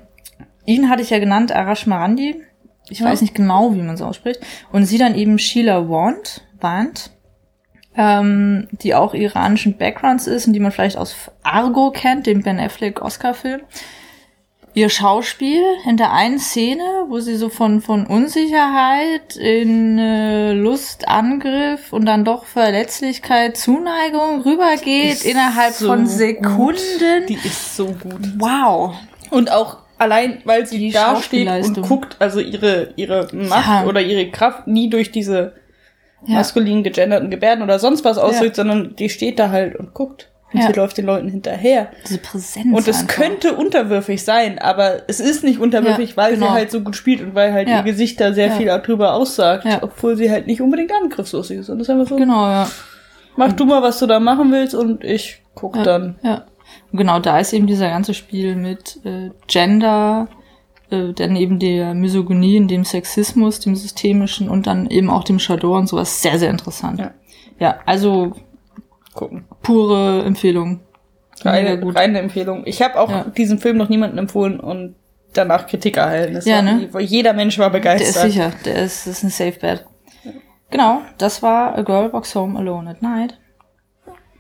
ihn 0.65 0.89
hatte 0.89 1.01
ich 1.01 1.09
ja 1.09 1.19
genannt, 1.19 1.51
Arash 1.51 1.85
Marandi. 1.87 2.41
Ich 2.89 3.00
Ja. 3.00 3.05
weiß 3.05 3.22
nicht 3.22 3.36
genau, 3.36 3.74
wie 3.74 3.81
man 3.81 3.96
es 3.96 4.01
ausspricht. 4.01 4.39
Und 4.72 4.86
sie 4.86 4.98
dann 4.98 5.15
eben 5.15 5.39
Sheila 5.39 5.89
Wand, 5.89 6.41
Wand 6.60 7.12
ähm, 7.96 8.67
die 8.72 8.96
auch 8.96 9.13
iranischen 9.13 9.77
Backgrounds 9.77 10.27
ist 10.27 10.48
und 10.48 10.53
die 10.53 10.60
man 10.60 10.72
vielleicht 10.72 10.98
aus 10.98 11.15
Argo 11.43 11.91
kennt, 11.91 12.27
dem 12.27 12.43
Ben 12.43 12.60
Affleck 12.60 13.01
Oscar-Film 13.01 13.62
ihr 14.74 14.89
Schauspiel 14.89 15.63
in 15.88 15.98
der 15.98 16.13
einen 16.13 16.39
Szene, 16.39 16.84
wo 17.08 17.19
sie 17.19 17.36
so 17.36 17.50
von, 17.50 17.81
von 17.81 18.05
Unsicherheit 18.05 19.36
in 19.36 19.98
äh, 19.98 20.53
Lust, 20.53 21.08
Angriff 21.08 21.91
und 21.91 22.05
dann 22.05 22.24
doch 22.24 22.46
Verletzlichkeit, 22.46 23.58
Zuneigung 23.58 24.41
rübergeht 24.41 25.25
innerhalb 25.25 25.74
so 25.74 25.88
von 25.88 26.03
gut. 26.03 26.10
Sekunden. 26.10 27.25
Die 27.27 27.39
ist 27.43 27.75
so 27.75 27.88
gut. 27.88 28.34
wow. 28.38 28.96
Und 29.31 29.51
auch 29.51 29.77
allein, 29.99 30.39
weil 30.45 30.65
sie 30.65 30.77
Die 30.79 30.91
da 30.91 31.15
steht 31.21 31.47
und 31.47 31.81
guckt, 31.81 32.15
also 32.19 32.39
ihre, 32.39 32.93
ihre 32.95 33.27
Macht 33.33 33.67
Ja. 33.67 33.85
oder 33.85 34.01
ihre 34.01 34.29
Kraft 34.31 34.67
nie 34.67 34.89
durch 34.89 35.11
diese 35.11 35.53
Ja. 36.25 36.35
maskulinen, 36.35 36.83
gegenderten 36.83 37.29
Gebärden 37.29 37.63
oder 37.63 37.79
sonst 37.79 38.03
was 38.05 38.17
ausdrückt, 38.17 38.57
Ja. 38.57 38.63
sondern 38.63 38.95
die 38.95 39.09
steht 39.09 39.39
da 39.39 39.49
halt 39.51 39.75
und 39.75 39.93
guckt. 39.93 40.29
Und 40.51 40.63
sie 40.63 40.71
läuft 40.73 40.97
den 40.97 41.05
Leuten 41.05 41.29
hinterher. 41.29 41.91
Diese 42.07 42.17
Präsenz. 42.17 42.75
Und 42.75 42.87
es 42.87 43.01
einfach. 43.01 43.15
könnte 43.17 43.53
unterwürfig 43.53 44.23
sein, 44.23 44.57
aber 44.57 45.03
es 45.07 45.19
ist 45.19 45.43
nicht 45.43 45.59
unterwürfig, 45.59 46.17
weil 46.17 46.33
genau. 46.33 46.47
sie 46.47 46.51
halt 46.53 46.71
so 46.71 46.81
gut 46.81 46.95
spielt 46.95 47.21
und 47.21 47.35
weil 47.35 47.53
halt 47.53 47.69
ihr 47.69 47.83
Gesicht 47.83 48.19
da 48.19 48.33
sehr 48.33 48.49
viel 48.53 48.65
darüber 48.65 49.13
aussagt, 49.13 49.67
obwohl 49.81 50.15
sie 50.17 50.31
halt 50.31 50.47
nicht 50.47 50.59
unbedingt 50.61 50.91
angriffslos 50.91 51.51
ist. 51.51 51.69
Und 51.69 51.77
das 51.77 51.87
ist 51.87 51.93
einfach 51.93 52.07
so, 52.07 52.15
Genau, 52.15 52.47
ja. 52.47 52.67
mach 53.35 53.53
du 53.53 53.65
mal, 53.65 53.83
was 53.83 53.99
du 53.99 54.07
da 54.07 54.19
machen 54.19 54.51
willst 54.51 54.73
und 54.73 55.03
ich 55.03 55.39
guck 55.53 55.83
dann. 55.83 56.15
Ja. 56.23 56.45
Genau 56.91 57.19
da 57.19 57.39
ist 57.39 57.53
eben 57.53 57.67
dieser 57.67 57.89
ganze 57.89 58.13
Spiel 58.13 58.55
mit 58.55 59.00
äh, 59.05 59.29
Gender, 59.48 60.27
äh, 60.89 61.13
dann 61.13 61.36
eben 61.36 61.60
der 61.60 61.93
Misogynie, 61.93 62.65
dem 62.65 62.84
Sexismus, 62.84 63.60
dem 63.60 63.75
Systemischen 63.75 64.50
und 64.50 64.65
dann 64.65 64.88
eben 64.89 65.10
auch 65.10 65.24
dem 65.24 65.38
Chador 65.38 65.77
und 65.77 65.88
sowas 65.88 66.22
sehr, 66.22 66.39
sehr 66.39 66.50
interessant. 66.50 67.00
Ja. 67.00 67.12
Ja, 67.60 67.79
also 67.86 68.34
Gucken. 69.13 69.46
pure 69.62 70.24
Empfehlung. 70.24 70.79
Reine, 71.43 71.79
reine 71.96 72.19
Empfehlung. 72.19 72.63
Ich 72.65 72.81
habe 72.81 73.00
auch 73.00 73.10
Ja. 73.10 73.24
diesen 73.38 73.60
Film 73.60 73.77
noch 73.77 73.89
niemandem 73.89 74.17
empfohlen 74.19 74.60
und 74.60 74.96
danach 75.34 75.67
Kritik 75.67 75.98
erhalten. 75.98 76.34
Das 76.34 76.46
Ja, 76.46 76.55
war, 76.58 76.62
ne? 76.63 76.89
Jeder 77.00 77.34
Mensch 77.34 77.58
war 77.60 77.69
Der 77.69 77.79
ist 77.79 77.84
begeistert. 77.84 78.24
sicher, 78.31 78.51
der 78.65 78.75
ist, 78.84 79.05
das 79.08 79.17
ist 79.17 79.23
ein 79.23 79.30
Safe 79.30 79.60
Bet. 79.60 79.86
Genau, 80.71 81.02
das 81.17 81.41
war 81.43 81.78
A 81.78 81.82
Girl 81.84 82.12
Walks 82.13 82.34
Home 82.36 82.58
Alone 82.60 82.89
at 82.89 83.02
Night. 83.02 83.38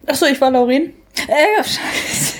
Achso, 0.07 0.25
ich 0.25 0.39
war 0.41 0.49
Lauren. 0.51 0.93
Äh, 1.27 1.63
scheiße. 1.63 2.38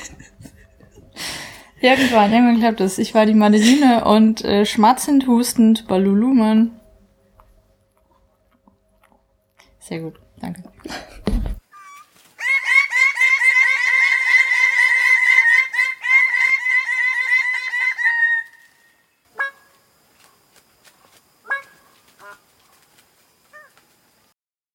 Irgendwann, 1.82 2.32
irgendwann 2.32 2.60
klappt 2.60 2.82
es. 2.82 2.98
Ich 2.98 3.14
war 3.14 3.26
die 3.26 3.34
Madeline 3.34 4.06
und 4.06 4.44
äh, 4.44 4.66
schmatzend, 4.66 5.28
hustend, 5.28 5.88
Baluluman. 5.88 6.80
Sehr 9.80 10.02
gut, 10.02 10.20
danke. 10.40 10.64